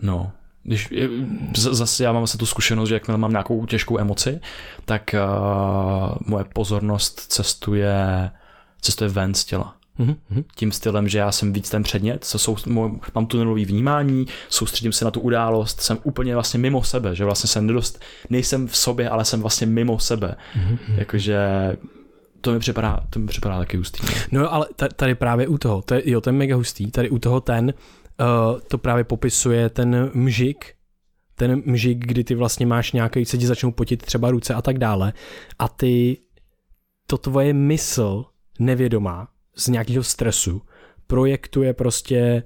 [0.02, 0.32] no,
[0.64, 0.90] když
[1.56, 4.40] zase já mám zase tu zkušenost, že jakmile mám nějakou těžkou emoci,
[4.86, 8.32] tak uh, moje pozornost cestuje,
[8.82, 9.76] cestuje ven z těla.
[10.00, 10.44] Mm-hmm.
[10.56, 12.56] Tím stylem, že já jsem víc ten předmět, co jsou,
[13.16, 17.48] mám tunelový vnímání, soustředím se na tu událost, jsem úplně vlastně mimo sebe, že vlastně
[17.48, 20.36] jsem nedost, nejsem v sobě, ale jsem vlastně mimo sebe.
[20.56, 20.78] Mm-hmm.
[20.96, 21.38] Jakože
[22.42, 24.08] to mi připadá, to mi připadá taky hustý.
[24.32, 27.20] No ale tady právě u toho, to je, jo, to je mega hustý, tady u
[27.20, 27.74] toho ten, uh,
[28.68, 30.74] to právě popisuje ten mžik,
[31.36, 34.78] ten mžik, kdy ty vlastně máš nějaký, se ti začnou potit třeba ruce a tak
[34.78, 35.14] dále.
[35.60, 36.18] A ty,
[37.08, 38.26] to tvoje mysl
[38.60, 40.62] nevědomá z nějakého stresu
[41.08, 42.44] projektuje prostě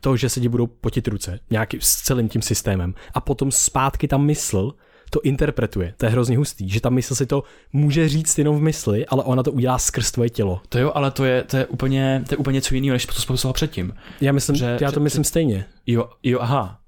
[0.00, 2.94] to, že se ti budou potit ruce nějaký, s celým tím systémem.
[3.14, 4.72] A potom zpátky ta mysl
[5.10, 5.94] to interpretuje.
[5.96, 9.22] To je hrozně hustý, že ta mysl si to může říct jenom v mysli, ale
[9.22, 10.60] ona to udělá skrz tvoje tělo.
[10.68, 13.12] To jo, ale to je, to je, úplně, to je úplně něco jiného, než to
[13.26, 13.94] popisoval předtím.
[14.20, 15.64] Já myslím, že, já to myslím stejně.
[15.86, 16.80] Jo, jo, aha.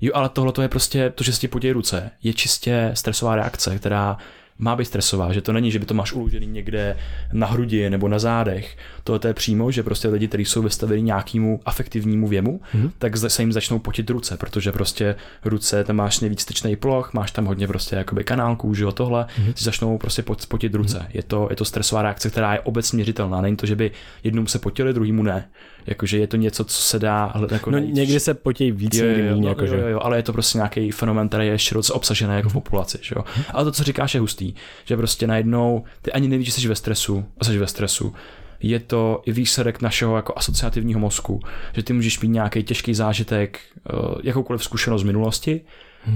[0.00, 2.10] Jo, ale tohle to je prostě to, že se ti podějí ruce.
[2.22, 4.18] Je čistě stresová reakce, která
[4.60, 6.96] má být stresová, že to není, že by to máš uložený někde
[7.32, 8.76] na hrudi nebo na zádech.
[9.04, 12.90] To je přímo, že prostě lidi, kteří jsou vystaveni nějakému afektivnímu věmu, mm-hmm.
[12.98, 17.30] tak se jim začnou potit ruce, protože prostě ruce, tam máš nejvíc styčný ploch, máš
[17.30, 19.52] tam hodně prostě jakoby kanálků, že jo, tohle, mm-hmm.
[19.52, 20.98] ti začnou prostě potit ruce.
[20.98, 21.10] Mm-hmm.
[21.14, 23.40] Je to, je to stresová reakce, která je obecně měřitelná.
[23.40, 23.90] Není to, že by
[24.24, 25.48] jednou se potili, druhýmu ne.
[25.90, 27.94] Jakože je to něco, co se dá jako No najít.
[27.94, 29.76] někdy se potí víc, jo, někdy jo, méně, no, jakože.
[29.80, 32.98] jo, jo, ale je to prostě nějaký fenomén, který je široce obsažený jako v populaci,
[33.02, 33.24] že jo.
[33.54, 36.74] Ale to, co říkáš, je hustý, že prostě najednou ty ani nevíš, že jsi ve
[36.74, 38.14] stresu, jsi ve stresu.
[38.62, 41.40] Je to i výsledek našeho jako asociativního mozku,
[41.72, 43.60] že ty můžeš mít nějaký těžký zážitek,
[43.90, 45.60] eh, jakoukoliv zkušenost z minulosti,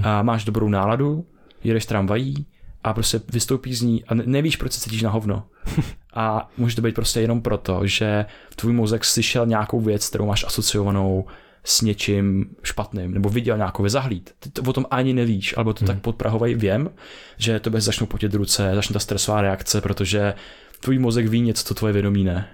[0.03, 1.25] a máš dobrou náladu,
[1.63, 2.45] jedeš tramvají
[2.85, 5.43] a prostě vystoupíš z ní a nevíš, proč se cítíš na hovno.
[6.17, 8.25] A může to být prostě jenom proto, že
[8.55, 11.25] tvůj mozek slyšel nějakou věc, kterou máš asociovanou
[11.63, 14.33] s něčím špatným, nebo viděl nějakou zahlíd.
[14.39, 15.87] Ty to o tom ani nevíš, alebo to hmm.
[15.87, 16.89] tak podprahovej věm,
[17.37, 20.33] že to bez začnou potět ruce, začne ta stresová reakce, protože
[20.79, 22.47] tvůj mozek ví něco, co tvoje vědomí ne.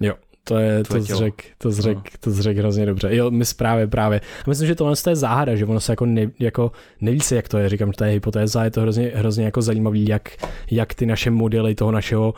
[0.00, 0.14] Jo,
[0.44, 2.02] to je, to zřek, to zřek, no.
[2.20, 3.16] to zřek hrozně dobře.
[3.16, 4.20] Jo, my právě, právě.
[4.20, 7.48] A myslím, že tohle je záhada, že ono se jako, ne, jako neví se, jak
[7.48, 10.28] to je, říkám, že to je hypotéza, je to hrozně, hrozně jako zajímavý, jak,
[10.70, 12.34] jak ty naše modely toho našeho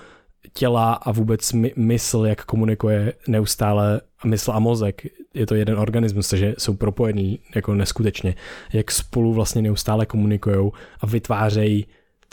[0.53, 5.03] těla a vůbec my, mysl, jak komunikuje neustále mysl a mozek,
[5.35, 8.35] je to jeden organismus, takže jsou propojený jako neskutečně,
[8.73, 11.87] jak spolu vlastně neustále komunikují a vytvářejí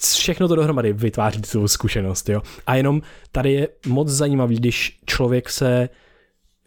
[0.03, 2.41] všechno to dohromady vytváří tu zkušenost, jo.
[2.67, 3.01] A jenom
[3.31, 5.89] tady je moc zajímavý, když člověk se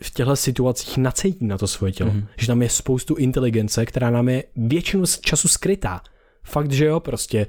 [0.02, 2.10] v těchto situacích nacítí na to svoje tělo.
[2.10, 2.26] Mm-hmm.
[2.36, 6.00] Že tam je spoustu inteligence, která nám je většinu času skrytá.
[6.42, 7.46] Fakt, že jo, prostě,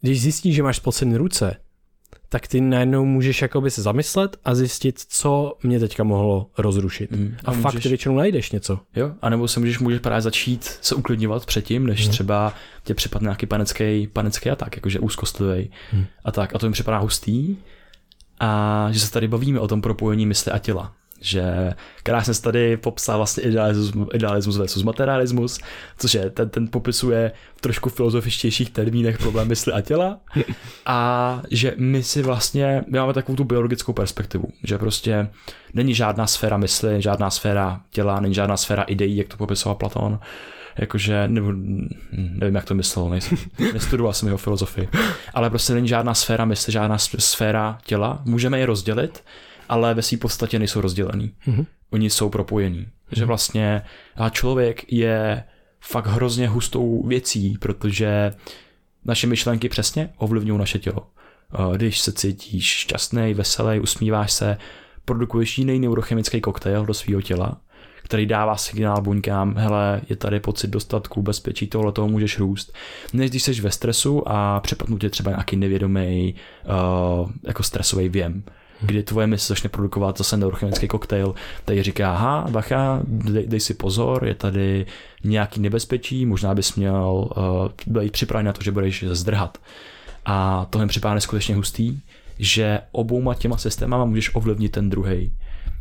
[0.00, 1.56] když zjistíš, že máš spocené ruce,
[2.28, 7.10] tak ty najednou můžeš jakoby se zamyslet a zjistit, co mě teďka mohlo rozrušit.
[7.10, 7.36] Mm.
[7.44, 8.78] A, a můžeš, fakt většinou najdeš něco.
[8.96, 12.12] Jo, anebo se můžeš, můžeš právě začít se uklidňovat předtím, než mm.
[12.12, 12.54] třeba
[12.84, 16.04] tě připadne nějaký panický, panický atak, jakože úzkostlivý mm.
[16.24, 16.54] a tak.
[16.54, 17.56] A to mi připadá hustý.
[18.40, 22.76] A že se tady bavíme o tom propojení mysli a těla že krásně se tady
[22.76, 25.58] popsal vlastně idealismus, idealismus versus materialismus,
[25.98, 30.18] což je, ten, ten popisuje v trošku filozofičtějších termínech problém mysli a těla.
[30.86, 35.28] A že my si vlastně, my máme takovou tu biologickou perspektivu, že prostě
[35.74, 40.18] není žádná sféra mysli, žádná sféra těla, není žádná sféra ideí, jak to popisoval Platón,
[40.78, 41.52] jakože, nebo,
[42.12, 43.38] nevím, jak to myslel, nejsem,
[43.72, 44.88] nestudoval jsem jeho filozofii,
[45.34, 49.24] ale prostě není žádná sféra mysli, žádná sféra těla, můžeme je rozdělit,
[49.72, 51.32] ale ve své podstatě nejsou rozdělený.
[51.46, 51.66] Mm-hmm.
[51.90, 52.78] Oni jsou propojení.
[52.78, 53.16] Mm-hmm.
[53.16, 53.82] Že vlastně
[54.16, 55.44] a člověk je
[55.80, 58.32] fakt hrozně hustou věcí, protože
[59.04, 61.06] naše myšlenky přesně ovlivňují naše tělo.
[61.76, 64.56] Když se cítíš šťastný, veselý, usmíváš se,
[65.04, 67.60] produkuješ jiný neurochemický koktejl do svého těla,
[68.02, 72.72] který dává signál buňkám, hele, je tady pocit dostatku, bezpečí, tohle toho můžeš růst.
[73.12, 78.44] Než když jsi ve stresu a přepadnu tě třeba nějaký nevědomý uh, jako stresový věm
[78.82, 83.74] kdy tvoje mysl začne produkovat zase neurochemický koktejl, který říká, aha, bacha, dej, dej si
[83.74, 84.86] pozor, je tady
[85.24, 89.58] nějaký nebezpečí, možná bys měl uh, být připraven na to, že budeš zdrhat.
[90.24, 92.00] A to mi připadá neskutečně hustý,
[92.38, 95.32] že obouma těma systémama můžeš ovlivnit ten druhý.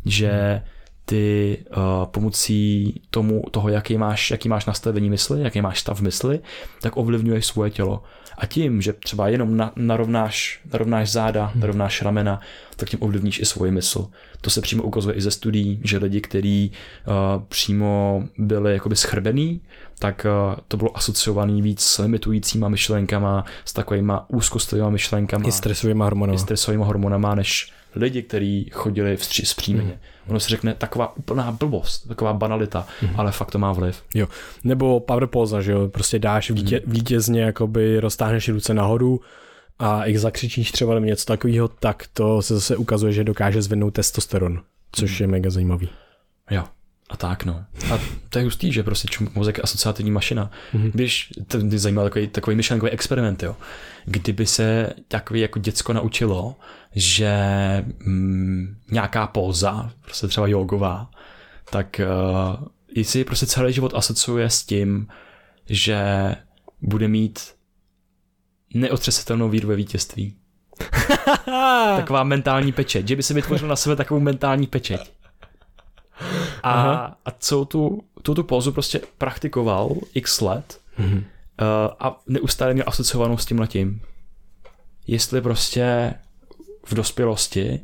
[0.05, 0.61] Že
[1.05, 6.39] ty uh, pomocí tomu, toho, jaký máš, jaký máš nastavení mysli, jaký máš stav mysli,
[6.81, 8.03] tak ovlivňuješ svoje tělo.
[8.41, 11.61] A tím, že třeba jenom na, narovnáš, narovnáš záda, hmm.
[11.61, 12.39] narovnáš ramena,
[12.75, 14.07] tak tím ovlivníš i svoji mysl.
[14.41, 16.71] To se přímo ukazuje i ze studií, že lidi, kteří
[17.07, 19.61] uh, přímo byli jakoby schrbený,
[19.99, 25.47] tak uh, to bylo asociovaný víc s limitujícíma myšlenkama, s takovýma úzkostlivýma myšlenkama.
[25.47, 26.35] I stresovými hormonama.
[26.35, 29.89] I stresovými hormonama, než lidi, kteří chodili vstří, zpříjmeně.
[29.89, 29.99] Hmm.
[30.27, 33.11] Ono se řekne taková úplná blbost, taková banalita, hmm.
[33.15, 34.03] ale fakt to má vliv.
[34.13, 34.27] Jo.
[34.63, 36.93] Nebo power pose, že jo, prostě dáš vítě, hmm.
[36.93, 39.21] vítězně, jakoby roztáhneš ruce nahoru
[39.79, 43.91] a jak zakřičíš třeba nebo něco takového, tak to se zase ukazuje, že dokáže zvednout
[43.91, 44.61] testosteron,
[44.91, 45.21] což hmm.
[45.21, 45.89] je mega zajímavý.
[46.51, 46.63] Jo.
[47.11, 47.65] A tak no.
[47.93, 47.99] A
[48.29, 50.51] to je hustý, že prostě mozek je asociativní mašina.
[50.73, 50.91] Mm-hmm.
[50.93, 53.55] Když, to mě zajímá takový, takový myšlenkový experiment, jo.
[54.05, 56.55] Kdyby se takový jako děcko naučilo,
[56.95, 57.33] že
[57.99, 61.09] mm, nějaká póza, prostě třeba jogová,
[61.71, 62.01] tak
[62.59, 65.07] uh, jestli prostě celý život asociuje s tím,
[65.69, 66.01] že
[66.81, 67.39] bude mít
[68.73, 70.35] neotřesitelnou víru ve vítězství.
[71.95, 75.20] Taková mentální pečeť, že by se vytvořil na sebe takovou mentální pečeť.
[76.63, 81.17] A, a celou tu, tu, tu pózu prostě praktikoval x let mm-hmm.
[81.17, 81.23] uh,
[81.99, 84.01] a neustále měl asociovanou s tím letím.
[85.07, 86.13] Jestli prostě
[86.85, 87.79] v dospělosti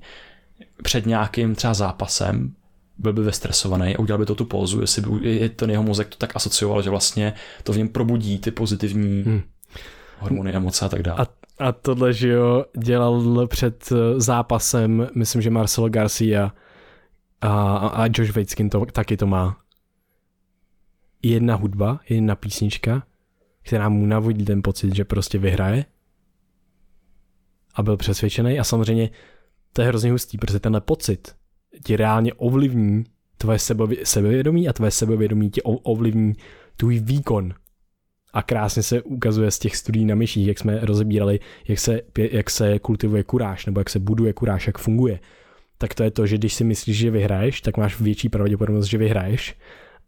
[0.83, 2.53] před nějakým třeba zápasem
[2.97, 6.17] byl by vystresovaný a udělal by to tu pózu, jestli by ten jeho mozek to
[6.17, 9.41] tak asocioval, že vlastně to v něm probudí ty pozitivní hmm.
[10.19, 11.19] hormony, emoce a tak dále.
[11.19, 11.27] A,
[11.67, 16.51] a tohle, že jo, dělal před eh, zápasem, myslím, že Marcelo Garcia
[17.41, 19.57] a, a Josh Waitzkin to, taky to má.
[21.23, 23.03] Jedna hudba, jedna písnička,
[23.61, 25.85] která mu navodí ten pocit, že prostě vyhraje
[27.75, 29.09] a byl přesvědčený a samozřejmě
[29.73, 31.35] to je hrozně hustý, protože tenhle pocit
[31.83, 33.03] ti reálně ovlivní
[33.37, 33.59] tvoje
[34.03, 36.33] sebevědomí a tvoje sebevědomí ti ovlivní
[36.77, 37.53] tvůj výkon.
[38.33, 42.49] A krásně se ukazuje z těch studií na myších, jak jsme rozebírali, jak se, jak
[42.49, 45.19] se kultivuje kuráž, nebo jak se buduje kuráž, jak funguje.
[45.77, 48.97] Tak to je to, že když si myslíš, že vyhraješ, tak máš větší pravděpodobnost, že
[48.97, 49.55] vyhraješ.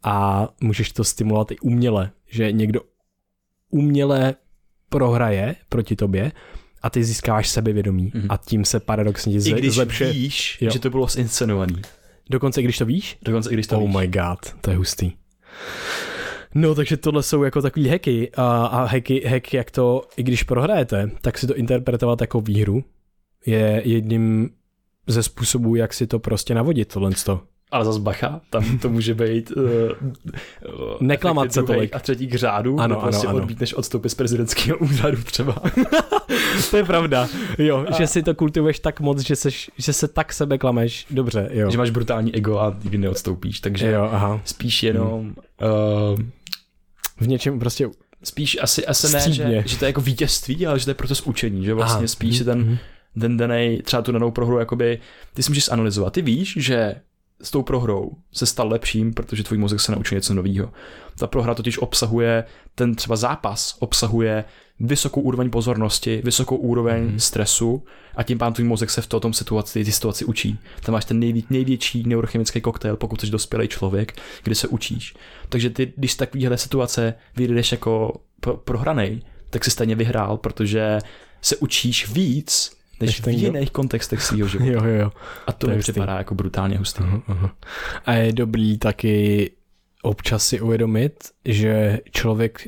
[0.04, 2.82] A můžeš to stimulovat i uměle, že někdo
[3.70, 4.36] uměle
[4.90, 6.32] prohraje proti tobě
[6.82, 8.26] a ty získáváš sebevědomí mm-hmm.
[8.30, 10.14] a tím se paradoxně I když zlepšuje.
[10.14, 10.72] víš, jo.
[10.72, 11.82] že to bylo zinscenovaný.
[12.30, 13.18] Dokonce i když to víš?
[13.22, 13.96] Dokonce i když to oh víš.
[14.00, 15.12] my god, to je hustý.
[16.56, 20.44] No, takže tohle jsou jako takový hacky a, a hacky, hack, jak to, i když
[20.44, 22.84] prohrajete, tak si to interpretovat jako výhru
[23.46, 24.50] je jedním
[25.10, 27.12] ze způsobů, jak si to prostě navodit, tohle.
[27.72, 29.64] Ale zas bacha, tam to může být uh,
[31.00, 31.96] neklamat se tolik.
[31.96, 33.44] A třetí k řádu, ano, prostě ano, ano.
[33.44, 35.56] odmítneš odstoupit z prezidentského úřadu třeba.
[36.72, 37.94] to je pravda, jo, a...
[37.94, 41.72] že si to kultivuješ tak moc, že, seš, že se tak sebe klameš, dobře, jo.
[41.72, 44.42] Že máš brutální ego a nikdy neodstoupíš, takže jo, aha.
[44.46, 45.20] spíš jenom...
[45.20, 45.36] Hmm.
[46.14, 46.20] Uh,
[47.20, 47.90] v něčem prostě
[48.24, 51.22] spíš asi, asi ne, že, že to je jako vítězství, ale že to je proces
[51.22, 52.08] učení, že vlastně Aha.
[52.08, 52.80] spíš ten,
[53.20, 55.00] ten daný, třeba tu danou prohru, jakoby,
[55.34, 56.14] ty si můžeš analyzovat.
[56.14, 56.96] Ty víš, že
[57.42, 60.72] s tou prohrou se stal lepším, protože tvůj mozek se naučil něco nového.
[61.20, 62.44] Ta prohra totiž obsahuje,
[62.76, 64.46] ten třeba zápas obsahuje
[64.80, 67.20] vysokou úroveň pozornosti, vysokou úroveň mm.
[67.20, 67.84] stresu
[68.16, 70.60] a tím pádem tvůj mozek se v tom situaci, ty situaci učí.
[70.82, 75.14] Tam máš ten nejvě, největší neurochemický koktejl, pokud jsi dospělý člověk, kde se učíš.
[75.50, 78.22] Takže ty, když z takovéhle situace vyjdeš jako
[78.64, 81.00] prohranej, tak si stejně vyhrál, protože
[81.42, 84.72] se učíš víc, než v jiných kontextech svého života.
[84.72, 85.12] jo, jo, jo.
[85.48, 87.04] A to, to mi připadá jako brutálně hustý.
[87.04, 87.50] Uh-huh, uh-huh.
[88.06, 89.52] A je dobrý taky
[90.02, 91.14] občas si uvědomit,
[91.46, 92.68] že člověk,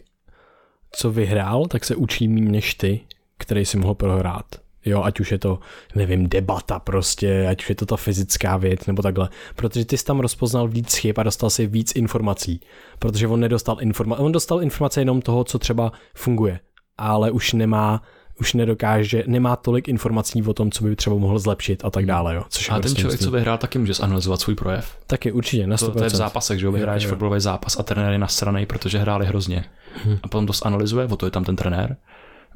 [0.92, 3.02] co vyhrál, tak se učí méně než ty,
[3.38, 4.46] který si mohl prohrát.
[4.86, 5.60] Jo, ať už je to,
[5.96, 9.30] nevím, debata prostě, ať už je to ta fyzická věc nebo takhle.
[9.56, 12.62] Protože ty jsi tam rozpoznal víc chyb a dostal si víc informací.
[13.00, 16.60] Protože on nedostal informace, on dostal informace jenom toho, co třeba funguje,
[16.98, 18.02] ale už nemá
[18.42, 22.36] už nedokáže, nemá tolik informací o tom, co by třeba mohl zlepšit a tak dále.
[22.36, 24.98] Jo, což a ten člověk, co vyhrál, taky může zanalizovat svůj projev.
[25.08, 25.86] Taky určitě, na 100%.
[25.86, 28.98] To, to je v zápasech, že jo, vyhraješ fotbalový zápas a trenér je nasranej, protože
[28.98, 29.66] hráli hrozně.
[30.04, 30.18] Hmm.
[30.24, 31.98] A potom to zanalizuje, o to je tam ten trenér,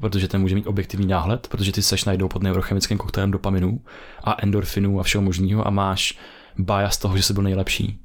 [0.01, 3.81] protože ten může mít objektivní náhled, protože ty seš najdou pod neurochemickým koktejlem dopaminu
[4.23, 6.17] a endorfinů a všeho možného a máš
[6.57, 7.99] bias toho, že jsi byl nejlepší.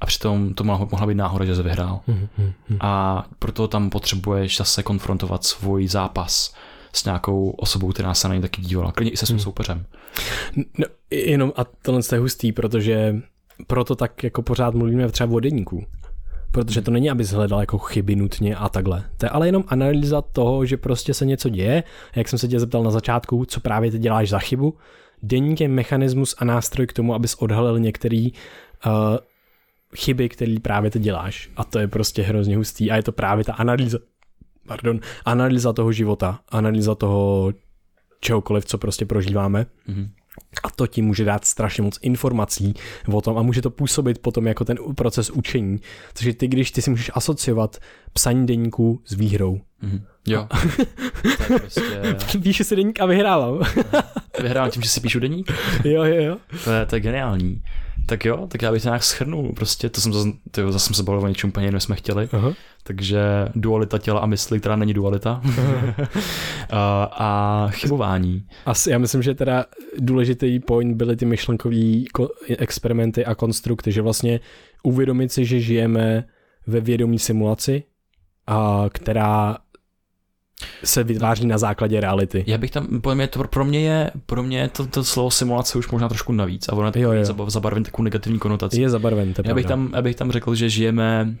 [0.00, 2.00] A přitom to mohla, mohla být náhoda, že jsi vyhrál.
[2.06, 2.78] Hmm, hmm, hmm.
[2.80, 6.54] A proto tam potřebuješ zase konfrontovat svůj zápas
[6.92, 9.44] s nějakou osobou, která se na ně taky dívala, klidně i se svým hmm.
[9.44, 9.84] soupeřem.
[10.56, 13.16] No, jenom a tohle je hustý, protože
[13.66, 15.84] proto tak jako pořád mluvíme třeba o denníku.
[16.52, 19.04] Protože to není, aby hledal jako chyby nutně a takhle.
[19.16, 21.82] To je ale jenom analýza toho, že prostě se něco děje.
[22.16, 24.76] Jak jsem se tě zeptal na začátku, co právě ty děláš za chybu.
[25.22, 28.92] Deník je mechanismus a nástroj k tomu, abys odhalil některý uh,
[29.96, 31.50] chyby, které právě ty děláš.
[31.56, 32.90] A to je prostě hrozně hustý.
[32.90, 33.98] A je to právě ta analýza
[34.70, 37.52] pardon, analýza toho života, analýza toho
[38.20, 39.66] čehokoliv, co prostě prožíváme.
[39.88, 40.08] Mm-hmm.
[40.64, 42.74] A to ti může dát strašně moc informací
[43.12, 45.80] o tom a může to působit potom jako ten proces učení.
[46.12, 47.76] Takže ty, když ty si můžeš asociovat
[48.12, 49.60] psaní deníku s výhrou.
[49.82, 50.02] Mm-hmm.
[50.26, 50.48] Jo.
[51.46, 52.16] prostě...
[52.42, 53.60] Píšu si deník a vyhrávám.
[54.42, 55.52] Vyhrávám tím, že si píšu deník?
[55.84, 56.36] jo, jo, jo.
[56.64, 57.62] To je, to je geniální.
[58.10, 59.52] Tak jo, tak já bych to nějak schrnul.
[59.52, 62.26] Prostě to jsem, zase, to, zase jsem se bavil o něčem úplně jsme chtěli.
[62.26, 62.54] Uh-huh.
[62.82, 63.20] Takže
[63.54, 65.42] dualita těla a mysli, která není dualita.
[66.70, 68.46] a, a chybování.
[68.66, 69.64] Asi, já myslím, že teda
[69.98, 72.02] důležitý point byly ty myšlenkové
[72.58, 74.40] experimenty a konstrukty, že vlastně
[74.82, 76.24] uvědomit si, že žijeme
[76.66, 77.82] ve vědomí simulaci,
[78.46, 79.58] a která
[80.84, 82.44] se vytváří na základě reality.
[82.46, 85.78] Já bych tam, podle mě, to, pro mě je, pro mě to, to slovo simulace
[85.78, 87.50] už možná trošku navíc a ono je jo, jo.
[87.50, 88.80] zabarven takovou negativní konotaci.
[88.80, 91.34] Je zabarven, to já bych, tam, já bych tam řekl, že žijeme,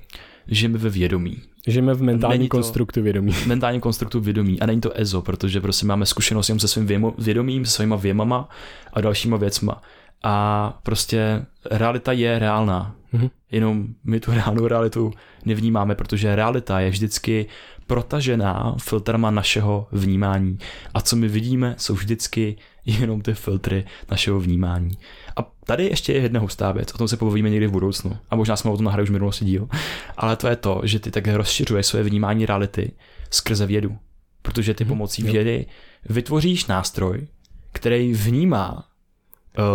[0.48, 1.36] žijeme ve vědomí.
[1.66, 3.32] Žijeme v mentální konstruktu vědomí.
[3.46, 7.14] Mentální konstruktu vědomí a není to EZO, protože prostě máme zkušenost jen se svým věmo,
[7.18, 8.48] vědomím, se svýma věmama
[8.92, 9.82] a dalšíma věcma.
[10.22, 12.94] A prostě realita je reálná.
[13.14, 13.30] Mm-hmm.
[13.50, 15.12] Jenom my tu reálnou realitu
[15.44, 17.46] nevnímáme, protože realita je vždycky
[17.90, 20.58] protažená filtrama našeho vnímání.
[20.94, 24.90] A co my vidíme, jsou vždycky jenom ty filtry našeho vnímání.
[25.36, 28.16] A tady ještě je jedna hustá věc, o tom se povíme někdy v budoucnu.
[28.30, 29.68] A možná jsme o tom nahrali už v minulosti díl.
[30.16, 32.92] Ale to je to, že ty tak rozšiřuješ své vnímání reality
[33.30, 33.98] skrze vědu.
[34.42, 34.88] Protože ty mhm.
[34.88, 35.66] pomocí vědy
[36.08, 37.26] vytvoříš nástroj,
[37.72, 38.84] který vnímá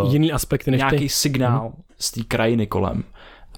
[0.04, 1.10] uh, jiný aspekt než nějaký ty.
[1.10, 1.84] signál hmm.
[2.00, 3.04] z té krajiny kolem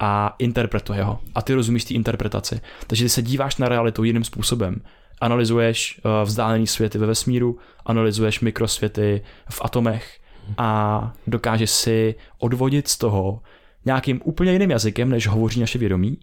[0.00, 1.18] a interpretuje ho.
[1.34, 2.60] A ty rozumíš té interpretaci.
[2.86, 4.80] Takže ty se díváš na realitu jiným způsobem.
[5.20, 10.18] Analyzuješ uh, vzdálený světy ve vesmíru, analyzuješ mikrosvěty v atomech
[10.58, 13.40] a dokážeš si odvodit z toho
[13.84, 16.18] nějakým úplně jiným jazykem, než hovoří naše vědomí,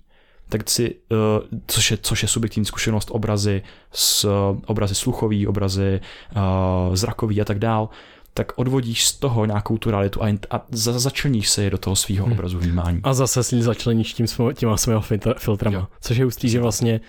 [0.49, 1.17] tak si, uh,
[1.67, 3.61] což, je, což je subjektivní zkušenost, obrazy,
[3.91, 4.29] s,
[4.65, 5.99] obrazy sluchový, obrazy
[6.35, 7.89] uh, zrakový a tak dál,
[8.37, 11.95] tak odvodíš z toho nějakou tu realitu a, a za, začleníš se je do toho
[11.95, 12.33] svého hmm.
[12.33, 12.99] obrazu vnímání.
[13.03, 15.01] A zase si začleníš tím těma svého
[15.37, 15.87] filtrama, jo.
[16.01, 17.01] což je ústý, že vlastně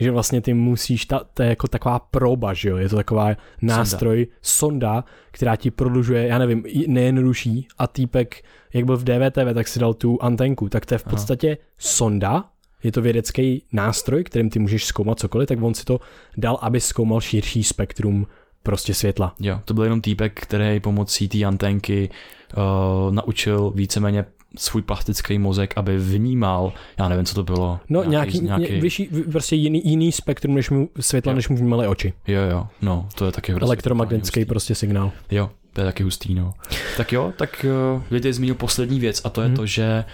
[0.00, 3.36] že vlastně ty musíš, ta, to je jako taková proba, že jo, je to taková
[3.62, 9.54] nástroj, sonda, sonda která ti prodlužuje, já nevím, nejjednodušší a týpek, jak byl v DVTV,
[9.54, 11.66] tak si dal tu antenku, tak to je v podstatě Aha.
[11.78, 12.44] sonda,
[12.82, 16.00] je to vědecký nástroj, kterým ty můžeš zkoumat cokoliv, tak on si to
[16.36, 18.26] dal, aby zkoumal širší spektrum
[18.62, 19.34] prostě světla.
[19.40, 22.10] Jo, to byl jenom týpek, který pomocí té antenky
[22.56, 24.24] uh, naučil víceméně
[24.58, 27.80] svůj plastický mozek, aby vnímal, já nevím, co to bylo.
[27.88, 28.80] No nějaký, nějaký, nějaký...
[28.80, 31.36] Vyšší, prostě jiný, jiný spektrum než mu, světla, jo.
[31.36, 32.12] než mu vnímaly oči.
[32.26, 35.12] Jo, jo, no, to je taky Elektromagnetický prostě signál.
[35.30, 36.54] Jo, to je taky hustý, no.
[36.96, 39.56] Tak jo, tak uh, vidíte, zmínil poslední věc a to je hmm.
[39.56, 40.04] to, že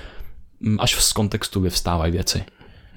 [0.60, 2.44] mm, až z kontextu vyvstávají věci.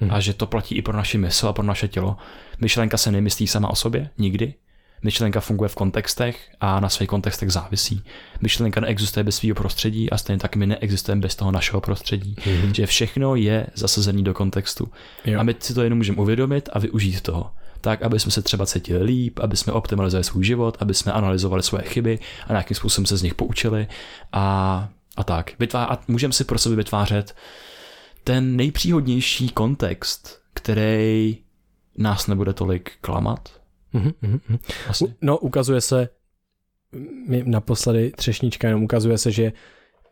[0.00, 0.10] Hmm.
[0.14, 2.16] A že to platí i pro naši mysl a pro naše tělo.
[2.60, 4.54] Myšlenka se nemyslí sama o sobě, nikdy
[5.02, 8.04] Myšlenka funguje v kontextech a na svých kontextech závisí.
[8.40, 12.34] Myšlenka neexistuje bez svého prostředí a stejně tak my neexistujeme bez toho našeho prostředí.
[12.34, 12.72] Mm-hmm.
[12.72, 14.90] Že všechno je zasazený do kontextu.
[15.24, 15.40] Jo.
[15.40, 17.50] A my si to jenom můžeme uvědomit a využít toho
[17.82, 21.62] tak, aby jsme se třeba cítili líp, aby jsme optimalizovali svůj život, aby jsme analyzovali
[21.62, 23.86] svoje chyby a nějakým způsobem se z nich poučili
[24.32, 25.50] a, a tak.
[25.60, 27.36] Vytvá- a můžeme si pro sebe vytvářet
[28.24, 31.38] ten nejpříhodnější kontext, který
[31.98, 33.61] nás nebude tolik klamat.
[33.94, 34.58] Mm-hmm.
[34.88, 35.14] Asi.
[35.22, 36.08] No, ukazuje se,
[37.28, 39.52] mi naposledy třešnička jenom ukazuje se, že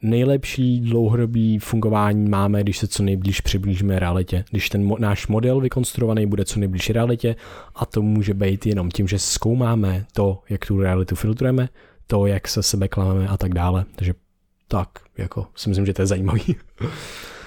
[0.02, 4.44] nejlepší dlouhodobý fungování máme, když se co nejblíž přiblížíme realitě.
[4.50, 7.36] Když ten mo- náš model vykonstruovaný bude co nejblíž realitě
[7.74, 11.68] a to může být jenom tím, že zkoumáme to, jak tu realitu filtrujeme,
[12.06, 13.84] to, jak se sebe klameme a tak dále.
[13.96, 14.14] Takže
[14.68, 16.56] tak, jako si myslím, že to je zajímavý.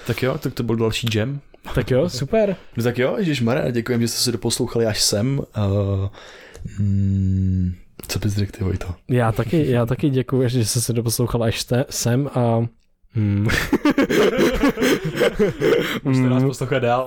[0.06, 1.40] Tak jo, tak to byl další jam.
[1.74, 2.56] Tak jo, super.
[2.76, 5.38] No tak jo, Ježíš Mare, děkujem, že jste se doposlouchali až sem.
[5.38, 6.08] Uh,
[6.78, 7.74] mm,
[8.08, 8.94] co bys řekl ty, Vojto?
[9.08, 12.66] Já taky, já taky děkuji, že jste se doposlouchal až jste, sem a
[13.14, 13.46] Hmm.
[16.04, 17.06] Můžete nás poslouchat dál.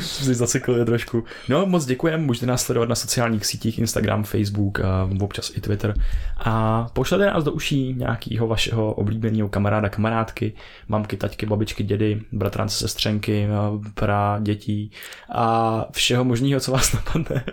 [0.00, 1.24] Jsem si trošku.
[1.48, 5.94] No, moc děkujem, můžete nás sledovat na sociálních sítích, Instagram, Facebook a občas i Twitter.
[6.38, 10.52] A pošlete nás do uší nějakého vašeho oblíbeného kamaráda, kamarádky,
[10.88, 13.48] mamky, taťky, babičky, dědy, bratrance, sestřenky,
[13.94, 14.90] pra, dětí
[15.32, 17.44] a všeho možného, co vás napadne.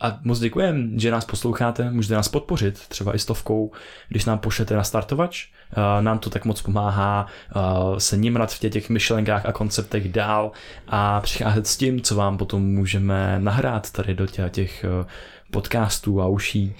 [0.00, 3.72] Eh, a moc děkujem, že nás posloucháte, můžete nás podpořit, třeba i stovkou,
[4.08, 5.46] když nám pošlete na startovač.
[5.72, 10.52] Eh, nám to tak moc pomáhá eh, se nimrat v těch myšlenkách a konceptech dál
[10.88, 14.84] a přicházet s tím, co vám potom můžeme nahrát tady do těch
[15.50, 16.74] podcastů a uší.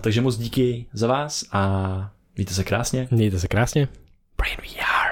[0.00, 3.08] Takže moc díky za vás a mějte se krásně.
[3.10, 3.88] Mějte se krásně.
[4.36, 5.09] Brain VR.